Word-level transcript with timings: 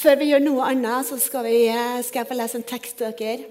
Før 0.00 0.16
vi 0.16 0.30
gjør 0.30 0.40
noe 0.40 0.64
annet, 0.64 1.04
så 1.04 1.18
skal, 1.20 1.44
vi, 1.44 1.66
skal 2.06 2.22
jeg 2.22 2.28
få 2.30 2.36
lese 2.38 2.56
en 2.56 2.64
tekst 2.64 2.96
til 2.96 3.10
dere. 3.18 3.48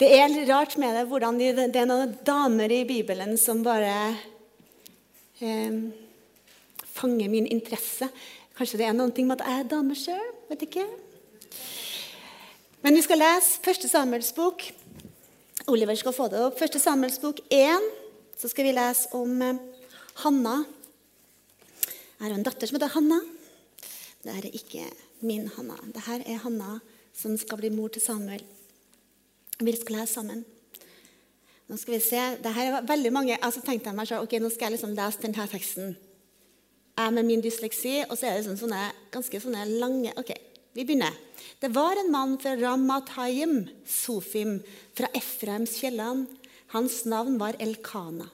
Det 0.00 0.08
er 0.16 0.30
litt 0.32 0.48
rart 0.48 0.78
med 0.80 0.96
det 0.96 1.02
hvordan 1.10 1.36
det 1.36 1.76
er 1.76 1.88
noen 1.90 2.14
damer 2.24 2.72
i 2.72 2.86
Bibelen 2.88 3.36
som 3.36 3.60
bare 3.66 3.90
eh, 5.44 5.76
fanger 6.94 7.28
min 7.28 7.50
interesse. 7.52 8.08
Kanskje 8.56 8.80
det 8.80 8.88
er 8.88 8.96
noe 8.96 9.12
med 9.12 9.36
at 9.36 9.44
jeg 9.44 9.60
er 9.60 9.68
dame 9.74 9.98
sjøl? 9.98 10.24
Vet 10.48 10.64
ikke. 10.70 10.86
Men 12.80 12.96
vi 12.96 13.04
skal 13.04 13.20
lese 13.20 13.60
første 13.68 13.92
Samuels 13.92 14.32
bok. 14.32 14.64
Oliver 15.68 16.00
skal 16.00 16.16
få 16.16 16.32
det 16.32 16.40
opp. 16.48 16.56
Første 16.64 16.80
Samuels 16.80 17.20
bok 17.20 17.44
1. 17.52 17.92
Så 18.40 18.48
skal 18.48 18.70
vi 18.70 18.76
lese 18.80 19.12
om 19.20 19.36
eh, 19.44 19.60
Hanna. 20.24 20.62
Jeg 21.84 22.24
har 22.24 22.40
en 22.40 22.48
datter 22.48 22.72
som 22.72 22.80
heter 22.80 22.96
Hanna. 22.96 23.20
Det 24.24 24.38
er 24.40 24.54
ikke 24.56 24.88
min 25.26 25.48
Hanna. 25.56 25.78
Dette 25.94 26.20
er 26.26 26.42
Hanna 26.44 26.78
som 27.16 27.36
skal 27.38 27.60
bli 27.60 27.70
mor 27.74 27.92
til 27.92 28.02
Samuel. 28.04 28.42
Vi 29.62 29.74
skal 29.76 30.00
lese 30.00 30.16
sammen. 30.16 30.44
Nå 31.68 31.78
skal 31.80 31.94
vi 31.96 32.00
se. 32.04 32.22
Dette 32.42 32.64
er 32.66 32.86
veldig 32.88 33.12
mange, 33.14 33.38
altså 33.40 33.62
tenkte 33.64 33.90
jeg 33.90 33.96
meg 33.98 34.08
selv, 34.10 34.26
ok, 34.26 34.38
Nå 34.40 34.50
skal 34.52 34.68
jeg 34.68 34.76
liksom 34.76 34.96
lese 34.96 35.22
denne 35.22 35.46
teksten. 35.48 35.94
Jeg 36.98 37.14
med 37.16 37.24
min 37.24 37.42
dysleksi, 37.44 38.02
og 38.08 38.18
så 38.18 38.28
er 38.28 38.36
det 38.36 38.46
sånne, 38.46 38.60
sånne, 38.60 38.82
ganske 39.14 39.40
sånne 39.40 39.62
lange 39.80 40.12
Ok, 40.20 40.34
vi 40.76 40.84
begynner. 40.84 41.16
Det 41.60 41.70
var 41.72 41.96
en 41.96 42.10
mann 42.12 42.36
fra 42.42 42.52
Ramatayim, 42.58 43.62
Sofim, 43.88 44.58
fra 44.96 45.08
Efraims 45.16 45.78
fjellene. 45.80 46.26
Hans 46.72 47.02
navn 47.04 47.36
var 47.36 47.58
Elkana, 47.60 48.30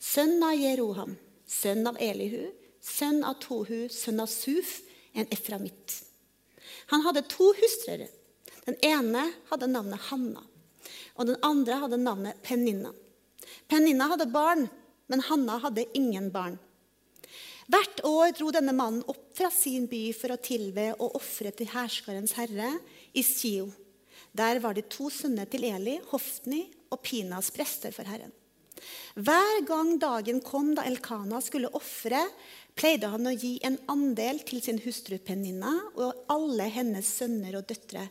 sønn 0.00 0.38
av 0.44 0.56
Jeroham, 0.56 1.18
sønn 1.44 1.84
av 1.88 1.98
Elihu, 2.00 2.46
sønn 2.80 3.20
av 3.28 3.36
Tohu, 3.42 3.90
sønn 3.92 4.22
av 4.24 4.30
Suf, 4.32 4.78
en 5.12 5.28
eframitt. 5.28 5.98
Han 6.92 7.00
hadde 7.06 7.22
to 7.32 7.46
hustruer. 7.56 8.10
Den 8.66 8.76
ene 8.84 9.24
hadde 9.48 9.66
navnet 9.70 10.10
Hanna, 10.10 10.42
og 11.16 11.26
den 11.30 11.38
andre 11.42 11.78
hadde 11.80 11.98
navnet 11.98 12.42
Peninna. 12.44 12.92
Peninna 13.66 14.10
hadde 14.12 14.28
barn, 14.30 14.66
men 15.08 15.24
Hanna 15.24 15.56
hadde 15.64 15.86
ingen 15.96 16.28
barn. 16.34 16.58
Hvert 17.72 18.02
år 18.04 18.34
dro 18.36 18.50
denne 18.52 18.74
mannen 18.76 19.06
opp 19.08 19.30
fra 19.38 19.48
sin 19.54 19.86
by 19.88 20.02
for 20.18 20.34
å 20.34 20.40
tilbe 20.44 20.90
og 20.98 21.16
ofre 21.16 21.54
til 21.56 21.70
herskarens 21.72 22.36
herre 22.36 22.68
i 23.16 23.24
Sio. 23.24 23.70
Der 24.36 24.60
var 24.60 24.76
de 24.76 24.84
to 24.84 25.08
sønner 25.12 25.48
til 25.48 25.64
Eli, 25.70 25.96
Hofni 26.12 26.66
og 26.92 27.00
Pinas 27.06 27.48
prester 27.56 27.94
for 27.96 28.04
Herren. 28.04 28.36
Hver 29.16 29.64
gang 29.68 29.94
dagen 30.00 30.40
kom 30.44 30.72
da 30.76 30.84
Elkana 30.88 31.40
skulle 31.44 31.72
ofre, 31.76 32.20
pleide 32.78 33.10
han 33.12 33.28
å 33.28 33.34
gi 33.34 33.58
en 33.66 33.78
andel 33.92 34.40
til 34.48 34.62
sin 34.64 34.80
hustru 34.84 35.18
Peninna 35.22 35.72
og 35.92 36.24
alle 36.32 36.68
hennes 36.72 37.08
sønner 37.18 37.58
og 37.58 37.66
døtre. 37.68 38.06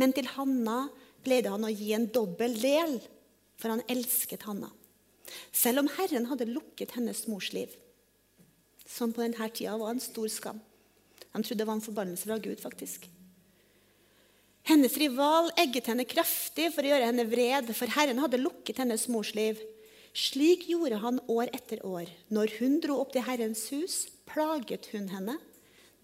Men 0.00 0.14
til 0.16 0.28
Hanna 0.34 0.86
pleide 1.24 1.52
han 1.52 1.64
å 1.64 1.72
gi 1.72 1.92
en 1.96 2.08
dobbel 2.12 2.54
del, 2.60 2.98
for 3.60 3.72
han 3.72 3.84
elsket 3.92 4.44
Hanna. 4.48 4.70
Selv 5.54 5.84
om 5.84 5.90
Herren 5.96 6.28
hadde 6.28 6.50
lukket 6.50 6.96
hennes 6.96 7.24
mors 7.30 7.52
liv, 7.54 7.72
som 8.84 9.14
på 9.14 9.24
denne 9.24 9.48
tida 9.54 9.78
var 9.80 9.94
en 9.94 10.02
stor 10.02 10.28
skam. 10.32 10.60
Han 11.32 11.44
trodde 11.44 11.62
det 11.62 11.68
var 11.68 11.78
en 11.78 11.84
forbannelse 11.84 12.28
fra 12.28 12.38
Gud. 12.38 12.60
faktisk. 12.60 13.08
Hennes 14.62 14.94
rival 14.96 15.50
egget 15.58 15.88
henne 15.90 16.04
kraftig 16.06 16.68
for 16.74 16.84
å 16.84 16.92
gjøre 16.92 17.08
henne 17.08 17.26
vred, 17.26 17.70
for 17.74 17.90
Herren 17.90 18.20
hadde 18.22 18.38
lukket 18.38 18.78
hennes 18.78 19.08
mors 19.10 19.32
liv. 19.34 19.58
Slik 20.12 20.66
gjorde 20.68 20.98
han 21.00 21.20
år 21.32 21.48
etter 21.56 21.80
år. 21.88 22.10
Når 22.28 22.58
hun 22.58 22.80
dro 22.84 22.98
opp 23.00 23.14
til 23.14 23.24
Herrens 23.24 23.64
hus, 23.72 24.02
plaget 24.28 24.90
hun 24.92 25.08
henne. 25.12 25.38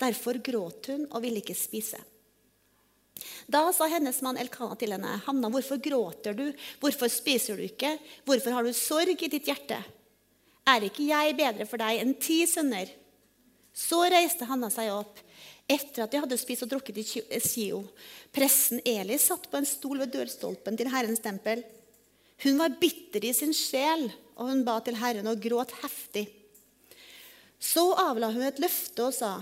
Derfor 0.00 0.40
gråt 0.44 0.88
hun 0.92 1.04
og 1.10 1.22
ville 1.24 1.42
ikke 1.42 1.56
spise. 1.58 2.00
Da 3.50 3.64
sa 3.74 3.88
hennes 3.90 4.20
mann 4.22 4.38
Elkana 4.38 4.76
til 4.78 4.94
henne, 4.94 5.20
'Hanna, 5.24 5.48
hvorfor 5.50 5.80
gråter 5.82 6.34
du? 6.34 6.52
Hvorfor 6.80 7.08
spiser 7.10 7.56
du 7.56 7.62
ikke? 7.62 7.98
Hvorfor 8.24 8.50
har 8.50 8.62
du 8.62 8.72
sorg 8.72 9.22
i 9.22 9.28
ditt 9.28 9.48
hjerte?' 9.48 9.82
'Er 10.66 10.84
ikke 10.84 11.08
jeg 11.08 11.36
bedre 11.36 11.66
for 11.66 11.76
deg 11.76 12.00
enn 12.00 12.14
ti 12.14 12.46
sønner?' 12.46 12.92
Så 13.74 14.00
reiste 14.10 14.44
Hanna 14.44 14.70
seg 14.70 14.90
opp 14.90 15.18
etter 15.68 16.02
at 16.02 16.10
de 16.10 16.20
hadde 16.22 16.38
spist 16.40 16.64
og 16.64 16.70
drukket 16.70 16.98
i 16.98 17.40
Sio. 17.40 17.84
Pressen 18.32 18.80
Eli 18.84 19.18
satt 19.18 19.50
på 19.50 19.56
en 19.56 19.68
stol 19.68 19.98
ved 19.98 20.12
dørstolpen 20.14 20.76
til 20.76 20.88
Herrens 20.88 21.20
tempel. 21.20 21.62
Hun 22.44 22.58
var 22.60 22.76
bitter 22.78 23.24
i 23.26 23.34
sin 23.34 23.54
sjel, 23.56 24.08
og 24.38 24.50
hun 24.52 24.64
ba 24.66 24.78
til 24.84 24.98
Herren 25.00 25.26
og 25.30 25.40
gråt 25.42 25.74
heftig. 25.82 26.28
Så 27.58 27.90
avla 27.98 28.30
hun 28.30 28.44
et 28.46 28.60
løfte 28.62 29.08
og 29.08 29.14
sa, 29.16 29.32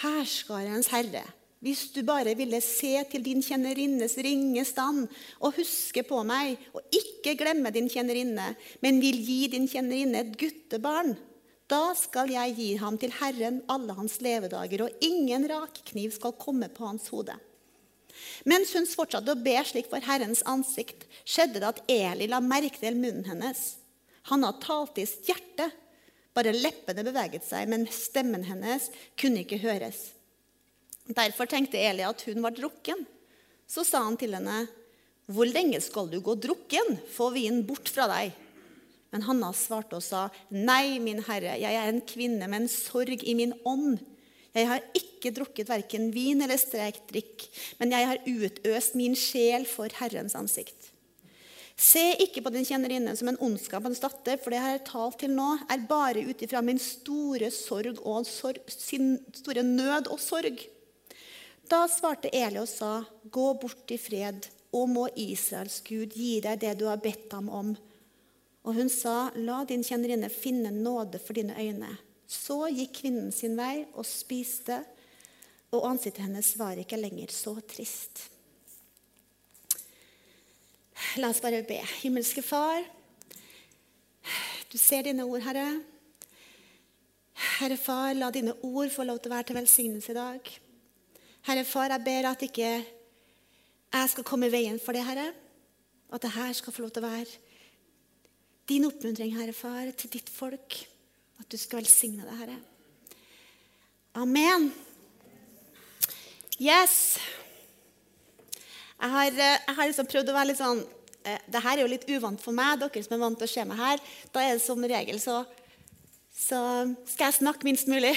Herskarens 0.00 0.88
Herre, 0.92 1.24
hvis 1.64 1.86
du 1.92 2.02
bare 2.06 2.34
ville 2.36 2.60
se 2.64 2.94
til 3.10 3.24
din 3.24 3.42
kjennerinnes 3.44 4.16
ringe 4.24 4.64
stand 4.68 5.06
og 5.40 5.56
huske 5.56 6.04
på 6.06 6.20
meg, 6.28 6.56
og 6.72 6.84
ikke 6.94 7.36
glemme 7.40 7.72
din 7.74 7.88
kjennerinne, 7.92 8.50
men 8.84 9.00
vil 9.02 9.20
gi 9.24 9.40
din 9.52 9.68
kjennerinne 9.68 10.22
et 10.22 10.36
guttebarn, 10.40 11.14
da 11.66 11.90
skal 11.98 12.30
jeg 12.30 12.54
gi 12.56 12.68
ham 12.78 12.96
til 13.00 13.12
Herren 13.18 13.58
alle 13.72 13.96
hans 13.96 14.20
levedager, 14.22 14.86
og 14.86 15.04
ingen 15.04 15.48
rakkniv 15.50 16.14
skal 16.14 16.36
komme 16.38 16.68
på 16.72 16.86
hans 16.86 17.08
hode. 17.10 17.34
Mens 18.48 18.72
hun 18.76 18.86
fortsatte 18.88 19.34
å 19.34 19.42
be 19.42 19.56
slik 19.66 19.88
for 19.90 20.04
Herrens 20.04 20.44
ansikt, 20.48 21.06
skjedde 21.26 21.62
det 21.62 21.72
at 21.72 21.82
Eli 21.90 22.28
la 22.30 22.40
merke 22.44 22.78
til 22.80 22.98
munnen 22.98 23.26
hennes. 23.28 23.76
Han 24.30 24.46
hadde 24.46 24.64
talt 24.64 24.98
i 24.98 25.06
sitt 25.08 25.28
hjerte. 25.30 25.70
Bare 26.36 26.52
leppene 26.52 27.04
beveget 27.06 27.46
seg, 27.46 27.68
men 27.70 27.86
stemmen 27.92 28.44
hennes 28.46 28.90
kunne 29.18 29.44
ikke 29.44 29.62
høres. 29.62 30.10
Derfor 31.06 31.48
tenkte 31.48 31.80
Eli 31.80 32.04
at 32.04 32.26
hun 32.26 32.42
var 32.44 32.56
drukken. 32.56 33.06
Så 33.66 33.86
sa 33.86 34.02
han 34.04 34.18
til 34.18 34.34
henne, 34.34 34.66
'Hvor 35.26 35.46
lenge 35.50 35.80
skal 35.82 36.06
du 36.06 36.20
gå 36.20 36.36
drukken? 36.38 37.00
Få 37.10 37.32
vinen 37.34 37.66
bort 37.66 37.88
fra 37.88 38.06
deg.' 38.06 38.34
Men 39.10 39.22
Hanna 39.22 39.52
svarte 39.52 39.96
og 39.98 40.02
sa, 40.02 40.30
'Nei, 40.50 40.98
min 40.98 41.22
herre, 41.22 41.58
jeg 41.58 41.74
er 41.74 41.88
en 41.88 42.00
kvinne 42.00 42.46
med 42.46 42.62
en 42.62 42.68
sorg 42.68 43.22
i 43.22 43.34
min 43.34 43.54
ånd.' 43.64 43.98
Jeg 44.56 44.68
har 44.70 44.84
ikke 44.96 45.32
drukket 45.36 45.68
verken 45.68 46.08
vin 46.14 46.40
eller 46.40 46.56
strekt 46.60 47.10
drikk, 47.10 47.44
men 47.80 47.92
jeg 47.92 48.08
har 48.08 48.22
utøst 48.24 48.96
min 48.96 49.16
sjel 49.18 49.66
for 49.68 49.92
Herrens 50.00 50.36
ansikt. 50.38 50.92
Se 51.76 52.00
ikke 52.24 52.40
på 52.40 52.50
din 52.54 52.64
kjennerinne 52.64 53.12
som 53.18 53.28
en 53.28 53.38
ondskapens 53.44 54.00
datter, 54.00 54.38
for 54.40 54.48
det 54.48 54.62
jeg 54.62 54.64
har 54.78 54.86
talt 54.86 55.18
til 55.20 55.34
nå, 55.36 55.50
er 55.68 55.84
bare 55.88 56.24
ut 56.24 56.40
ifra 56.40 56.62
min 56.64 56.80
store 56.80 57.50
sorg 57.52 58.00
og 58.00 58.24
sorg, 58.24 58.62
sin 58.72 59.18
store 59.36 59.64
nød 59.66 60.08
og 60.08 60.22
sorg. 60.22 60.62
Da 61.68 61.82
svarte 61.90 62.32
Eli 62.32 62.62
og 62.62 62.70
sa, 62.70 63.02
Gå 63.28 63.50
bort 63.60 63.92
i 63.92 64.00
fred, 64.00 64.48
og 64.72 64.88
må 64.88 65.04
Israels 65.20 65.82
Gud 65.84 66.16
gi 66.16 66.38
deg 66.40 66.62
det 66.64 66.78
du 66.80 66.86
har 66.88 67.02
bedt 67.02 67.36
ham 67.36 67.52
om. 67.52 67.74
Og 68.64 68.80
hun 68.80 68.88
sa, 68.88 69.28
La 69.36 69.60
din 69.68 69.84
kjennerinne 69.84 70.32
finne 70.32 70.72
nåde 70.72 71.20
for 71.20 71.36
dine 71.36 71.58
øyne. 71.60 71.92
Så 72.26 72.58
gikk 72.74 73.00
kvinnen 73.00 73.30
sin 73.34 73.54
vei 73.58 73.86
og 73.94 74.06
spiste, 74.06 74.80
og 75.74 75.86
ansiktet 75.88 76.24
hennes 76.24 76.52
var 76.58 76.78
ikke 76.78 76.98
lenger 76.98 77.32
så 77.34 77.54
trist. 77.66 78.26
La 81.20 81.30
oss 81.30 81.42
bare 81.44 81.62
be. 81.66 81.78
Himmelske 82.02 82.42
Far, 82.42 82.82
du 84.72 84.78
ser 84.80 85.06
dine 85.06 85.24
ord, 85.24 85.42
Herre. 85.44 85.66
Herre 87.60 87.76
Far, 87.80 88.14
la 88.16 88.30
dine 88.34 88.54
ord 88.64 88.90
få 88.92 89.04
lov 89.06 89.20
til 89.20 89.30
å 89.30 89.36
være 89.36 89.50
til 89.50 89.58
velsignelse 89.60 90.12
i 90.12 90.16
dag. 90.16 90.52
Herre 91.46 91.64
Far, 91.68 91.92
jeg 91.92 92.04
ber 92.06 92.30
at 92.32 92.42
ikke 92.46 92.70
jeg 93.96 94.12
skal 94.12 94.26
komme 94.26 94.48
i 94.48 94.52
veien 94.52 94.80
for 94.82 94.96
det, 94.96 95.04
Herre. 95.06 95.30
At 96.12 96.24
det 96.24 96.34
her 96.34 96.52
skal 96.56 96.74
få 96.74 96.84
lov 96.84 96.92
til 96.94 97.04
å 97.04 97.10
være 97.10 97.44
din 98.66 98.84
oppmuntring, 98.88 99.36
Herre 99.36 99.54
Far, 99.54 99.92
til 99.94 100.10
ditt 100.16 100.30
folk. 100.32 100.80
At 101.40 101.48
du 101.52 101.56
skal 101.60 101.82
velsigne 101.82 102.24
det, 102.26 102.36
Herre. 102.40 102.56
Amen. 104.16 104.70
Yes. 106.56 107.18
Jeg 108.96 109.12
har, 109.12 109.26
eh, 109.26 109.58
jeg 109.66 109.76
har 109.76 109.90
liksom 109.90 110.08
prøvd 110.08 110.32
å 110.32 110.36
være 110.38 110.50
litt 110.50 110.60
sånn 110.62 110.80
eh, 111.28 111.42
det 111.52 111.60
her 111.60 111.76
er 111.76 111.84
jo 111.84 111.92
litt 111.92 112.08
uvant 112.08 112.40
for 112.40 112.56
meg, 112.56 112.80
dere 112.80 113.02
som 113.04 113.18
er 113.18 113.24
vant 113.26 113.36
til 113.36 113.48
å 113.48 113.52
se 113.52 113.66
meg 113.68 113.82
her. 113.82 114.04
Da 114.32 114.40
er 114.40 114.56
det 114.56 114.64
som 114.64 114.80
regel 114.80 115.20
så, 115.20 115.42
så 116.32 116.60
skal 117.04 117.28
jeg 117.28 117.40
snakke 117.42 117.68
minst 117.68 117.90
mulig. 117.92 118.14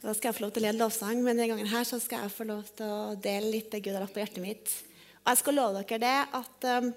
Da 0.00 0.12
skal 0.16 0.30
jeg 0.30 0.36
få 0.36 0.44
lov 0.46 0.52
til 0.52 0.62
å 0.62 0.66
lede 0.68 0.80
lovsang, 0.80 1.18
men 1.24 1.36
denne 1.36 1.50
gangen 1.54 1.72
her 1.72 1.88
så 1.88 1.98
skal 2.00 2.26
jeg 2.26 2.36
få 2.36 2.48
lov 2.48 2.68
til 2.76 2.88
å 2.88 3.16
dele 3.20 3.52
litt 3.56 3.72
det 3.72 3.82
Gud 3.84 3.96
har 3.96 4.04
lagt 4.04 4.16
på 4.16 4.22
hjertet 4.22 4.44
mitt. 4.44 4.76
Og 5.24 5.32
jeg 5.32 5.40
skal 5.40 5.56
love 5.56 5.82
dere 5.84 6.04
det 6.04 6.18
at 6.36 6.68
Eh, 6.70 6.92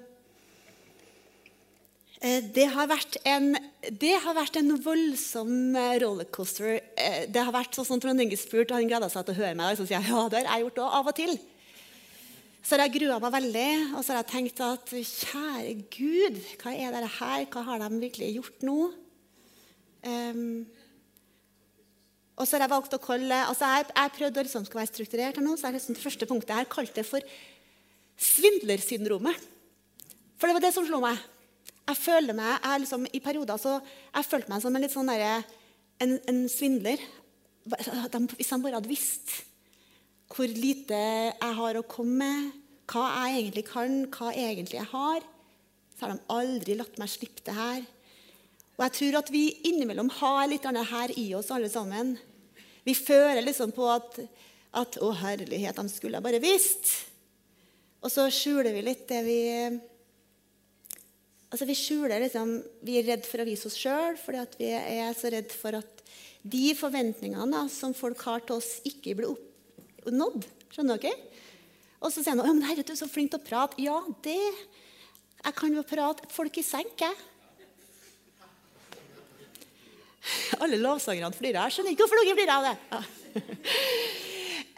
det 2.23 2.69
har, 2.71 2.91
en, 3.27 3.49
det 3.99 4.13
har 4.23 4.35
vært 4.37 4.55
en, 4.55 4.69
voldsom 4.79 5.73
eh, 5.75 5.97
rollercoaster. 5.99 6.77
Eh, 6.95 7.23
det 7.27 7.41
har 7.43 7.51
vært 7.51 7.75
sånn 7.75 7.99
Trond 7.99 8.23
Inge 8.23 8.37
spurte, 8.39 8.71
og 8.71 8.79
han 8.79 8.87
gleda 8.87 9.09
seg 9.11 9.25
til 9.27 9.35
å 9.35 9.39
høre 9.41 9.57
meg. 9.59 9.73
Og 9.73 9.81
så 9.81 9.87
sier 9.89 9.97
jeg 9.97 10.07
ja, 10.07 10.21
det 10.31 10.39
har 10.39 10.47
jeg 10.47 10.63
gjort 10.63 10.79
òg, 10.85 10.93
av 11.01 11.09
og 11.11 11.17
til. 11.17 11.33
Så 12.63 12.77
har 12.77 12.85
jeg 12.85 12.93
grua 12.95 13.17
meg 13.19 13.33
veldig, 13.35 13.71
og 13.97 13.99
så 13.99 14.13
har 14.13 14.21
jeg 14.21 14.29
tenkt 14.31 14.61
at 14.63 14.93
kjære 14.93 15.73
Gud, 15.91 16.39
hva 16.61 16.71
er 16.71 16.95
dette 16.95 17.11
her? 17.17 17.43
Hva 17.51 17.65
har 17.67 17.83
de 17.83 17.89
virkelig 18.05 18.31
gjort 18.37 18.63
nå? 18.69 18.77
Um, 20.07 20.63
Og 22.39 22.47
så 22.47 22.55
har 22.55 22.63
jeg 22.63 22.73
valgt 22.73 22.95
å 22.95 23.01
kalle, 23.03 23.41
altså 23.51 23.67
jeg, 23.67 23.89
jeg 23.91 24.15
prøvde 24.15 24.39
å 24.39 24.47
liksom 24.47 24.63
skal 24.67 24.79
være 24.79 24.91
strukturert 24.93 25.37
her 25.37 25.43
nå, 25.45 25.57
så 25.59 25.67
er 25.67 25.75
liksom 25.75 25.99
det 25.99 26.05
første 26.07 26.27
punktet 26.31 26.55
her 26.55 26.71
kalt 26.71 26.95
det 26.95 27.03
for 27.05 27.35
svindlersyndromet. 28.31 29.43
For 30.39 30.47
det 30.47 30.55
var 30.55 30.63
det 30.63 30.73
som 30.75 30.87
slo 30.87 31.03
meg. 31.03 31.19
Jeg 31.83 31.99
føler 31.99 32.37
meg, 32.37 32.53
jeg 32.63 32.83
liksom, 32.85 33.07
I 33.11 33.19
perioder 33.23 33.59
så 33.59 33.77
jeg 33.81 34.27
følte 34.27 34.53
meg 34.53 34.63
som 34.63 34.75
en 34.75 34.83
litt 34.83 34.93
sånn 34.93 35.11
der, 35.11 35.43
en, 36.03 36.15
en 36.31 36.43
svindler. 36.51 37.01
De, 37.63 38.21
hvis 38.37 38.51
de 38.51 38.59
bare 38.63 38.79
hadde 38.79 38.91
visst 38.91 39.41
hvor 40.33 40.49
lite 40.49 40.97
jeg 40.97 41.55
har 41.59 41.77
å 41.77 41.85
komme 41.85 42.23
med, 42.23 42.61
hva 42.89 43.03
jeg 43.27 43.41
egentlig 43.41 43.63
kan, 43.67 43.99
hva 44.11 44.31
egentlig 44.33 44.79
jeg 44.79 44.89
har, 44.89 45.25
så 45.93 46.07
har 46.07 46.15
de 46.15 46.33
aldri 46.33 46.77
latt 46.79 46.97
meg 46.99 47.11
slippe 47.11 47.43
det 47.45 47.53
her. 47.53 47.83
Og 48.73 48.85
jeg 48.87 48.95
tror 48.97 49.19
at 49.19 49.29
vi 49.33 49.43
innimellom 49.69 50.09
har 50.19 50.47
litt 50.49 50.65
av 50.65 50.73
det 50.75 50.87
her 50.89 51.13
i 51.21 51.27
oss, 51.37 51.51
alle 51.53 51.69
sammen. 51.69 52.15
Vi 52.83 52.95
føler 52.97 53.43
liksom 53.45 53.71
på 53.75 53.85
at, 53.93 54.17
at 54.73 54.97
'Å, 54.97 55.11
herlighet, 55.21 55.77
de 55.77 55.89
skulle 55.89 56.17
jeg 56.17 56.25
bare 56.25 56.41
visst'. 56.41 56.91
Og 58.03 58.11
så 58.11 58.25
skjuler 58.33 58.73
vi 58.73 58.81
litt 58.83 59.05
det 59.07 59.21
vi 59.23 59.39
Altså 61.53 61.67
Vi 61.69 61.75
skjuler 61.77 62.23
liksom, 62.23 62.55
vi 62.81 62.97
er 62.97 63.05
redd 63.11 63.27
for 63.29 63.43
å 63.43 63.45
vise 63.45 63.69
oss 63.69 63.77
sjøl 63.77 64.17
fordi 64.17 64.41
vi 64.57 64.71
er 64.73 65.13
så 65.13 65.29
redd 65.29 65.53
for 65.53 65.77
at 65.77 66.01
de 66.43 66.73
forventningene 66.75 67.61
som 67.71 67.93
folk 67.95 68.19
har 68.25 68.41
til 68.43 68.57
oss, 68.57 68.79
ikke 68.83 69.13
blir 69.15 69.29
oppnådd. 69.31 70.47
Skjønner 70.73 70.99
dere? 70.99 71.13
Og 72.03 72.11
så 72.11 72.19
sier 72.19 72.33
han 72.33 72.41
ja, 72.41 72.55
men 72.57 72.81
du 72.81 72.91
er 72.91 72.99
så 72.99 73.07
flink 73.07 73.31
til 73.31 73.39
å 73.39 73.45
prate. 73.45 73.79
Ja, 73.79 74.01
det 74.25 74.39
Jeg 75.43 75.55
kan 75.55 75.75
jo 75.75 75.85
prate 75.87 76.27
folk 76.31 76.57
i 76.57 76.65
senk, 76.65 76.99
jeg. 76.99 77.15
Alle 80.63 80.79
lovsangerne 80.79 81.35
flirer. 81.35 81.61
Jeg 81.67 81.77
skjønner 81.77 81.93
ikke 81.93 82.05
hvorfor 82.07 82.19
dere 82.19 82.37
flirer 82.37 82.53
av 82.57 82.67
det. 82.67 82.75
Ja. 82.91 83.01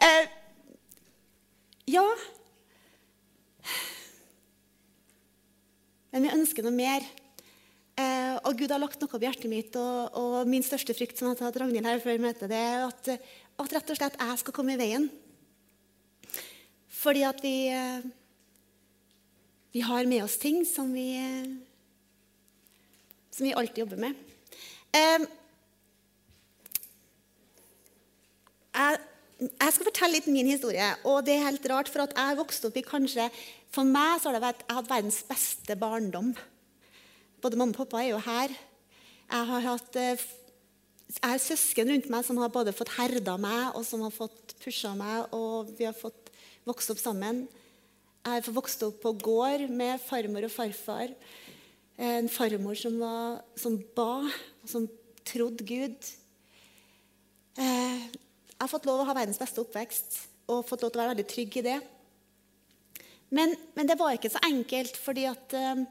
eh, 0.06 0.24
ja. 1.96 2.06
Men 6.16 6.24
vi 6.24 6.32
ønsker 6.32 6.64
noe 6.64 6.72
mer. 6.72 7.04
Eh, 8.00 8.36
og 8.48 8.56
Gud 8.56 8.72
har 8.72 8.80
lagt 8.80 9.02
noe 9.02 9.18
i 9.20 9.26
hjertet 9.26 9.50
mitt. 9.52 9.74
Og, 9.76 10.14
og, 10.16 10.36
min 10.48 10.64
største 10.64 10.94
frykt 10.96 11.20
som 11.20 11.28
jeg 11.28 11.36
har 11.36 11.50
hatt 11.50 11.58
Ragnhild 11.60 11.84
her 11.84 12.00
før 12.00 12.22
møtet, 12.24 12.48
det 12.48 12.56
er 12.56 12.84
at, 12.86 13.10
at, 13.60 13.74
rett 13.76 13.92
og 13.92 13.98
slett 13.98 14.16
jeg 14.16 14.40
skal 14.40 14.54
komme 14.56 14.72
i 14.72 14.80
veien. 14.80 15.10
Fordi 17.02 17.24
at 17.28 17.44
vi, 17.44 17.52
eh, 17.68 18.06
vi 19.76 19.82
har 19.84 20.08
med 20.08 20.24
oss 20.24 20.38
ting 20.40 20.62
som 20.64 20.88
vi, 20.96 21.10
som 23.36 23.44
vi 23.44 23.52
alltid 23.52 23.84
jobber 23.84 24.00
med. 24.06 24.24
Eh, 24.96 25.28
jeg, 28.72 29.04
jeg, 29.52 29.68
skal 29.68 29.90
fortelle 29.92 30.16
litt 30.16 30.32
min 30.32 30.48
historie. 30.48 30.88
og 31.04 31.28
det 31.28 31.36
er 31.36 31.48
helt 31.50 31.70
rart, 31.74 31.92
for 31.92 32.08
at 32.08 32.16
jeg 32.16 32.40
vokste 32.40 32.72
opp 32.72 32.80
i 32.80 32.88
kanskje, 32.88 33.28
For 33.74 33.86
meg 33.86 34.20
så 34.20 34.30
har 34.30 34.38
det 34.38 34.44
vært, 34.46 34.64
jeg 34.64 34.78
hatt 34.78 34.90
verdens 34.90 35.20
beste 35.28 35.76
barndom. 35.78 36.32
Både 37.42 37.58
mamma 37.58 37.74
og 37.74 37.80
pappa 37.82 38.02
er 38.02 38.12
jo 38.14 38.20
her. 38.24 38.54
Jeg 39.26 39.48
har 39.50 39.64
hatt 39.66 39.98
eh, 40.00 40.26
jeg 41.06 41.22
har 41.22 41.38
søsken 41.38 41.90
rundt 41.92 42.08
meg 42.10 42.24
som 42.26 42.38
har 42.42 42.50
både 42.50 42.74
fått 42.74 42.90
herda 42.96 43.36
meg 43.38 43.76
og 43.78 43.84
som 43.86 44.02
har 44.02 44.14
fått 44.14 44.56
pusha 44.62 44.90
meg. 44.98 45.30
og 45.34 45.70
vi 45.78 45.86
har 45.86 45.94
fått 45.94 46.32
vokst 46.66 46.90
opp 46.90 46.98
sammen. 46.98 47.44
Jeg 48.26 48.42
har 48.42 48.54
vokst 48.54 48.82
opp 48.82 48.98
på 49.04 49.12
gård 49.22 49.68
med 49.70 50.02
farmor 50.02 50.48
og 50.48 50.50
farfar. 50.50 51.14
En 51.96 52.28
farmor 52.28 52.74
som, 52.74 52.98
var, 52.98 53.38
som 53.56 53.78
ba, 53.94 54.26
som 54.66 54.88
trodde 55.26 55.64
Gud. 55.64 56.10
Eh, 57.56 58.02
jeg 58.10 58.60
har 58.60 58.72
fått 58.72 58.88
lov 58.88 59.04
å 59.04 59.06
ha 59.06 59.14
verdens 59.14 59.38
beste 59.40 59.62
oppvekst 59.62 60.18
og 60.50 60.66
fått 60.66 60.82
lov 60.82 60.90
til 60.90 61.00
å 61.00 61.04
være 61.04 61.14
veldig 61.14 61.28
trygg 61.30 61.60
i 61.60 61.66
det. 61.70 61.78
Men, 63.34 63.54
men 63.74 63.88
det 63.88 63.98
var 63.98 64.14
ikke 64.14 64.30
så 64.30 64.42
enkelt, 64.46 64.98
fordi 65.02 65.26
at 65.26 65.54
um, 65.56 65.86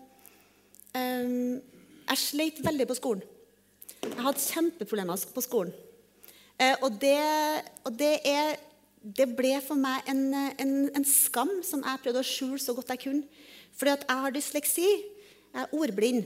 Jeg 2.05 2.21
sleit 2.21 2.61
veldig 2.63 2.87
på 2.87 2.97
skolen. 2.99 3.25
Jeg 4.05 4.21
hadde 4.21 4.45
kjempeproblemer 4.45 5.25
på 5.33 5.43
skolen. 5.43 5.73
Uh, 6.55 6.75
og, 6.85 7.01
det, 7.01 7.17
og 7.83 7.97
det, 7.99 8.13
er, 8.23 8.55
det, 9.01 9.27
ble 9.35 9.57
for 9.65 9.75
meg 9.79 10.07
en, 10.07 10.29
en, 10.33 10.73
en, 10.95 11.07
skam 11.07 11.51
som 11.67 11.83
jeg 11.83 12.03
prøvde 12.05 12.21
å 12.21 12.29
skjule 12.29 12.61
så 12.61 12.77
godt 12.77 12.93
jeg 12.95 13.03
kunne. 13.03 13.43
Fordi 13.75 13.95
at 13.97 14.07
jeg 14.07 14.23
har 14.23 14.35
dysleksi. 14.35 14.89
Jeg 15.55 15.63
er 15.65 15.75
ordblind. 15.75 16.23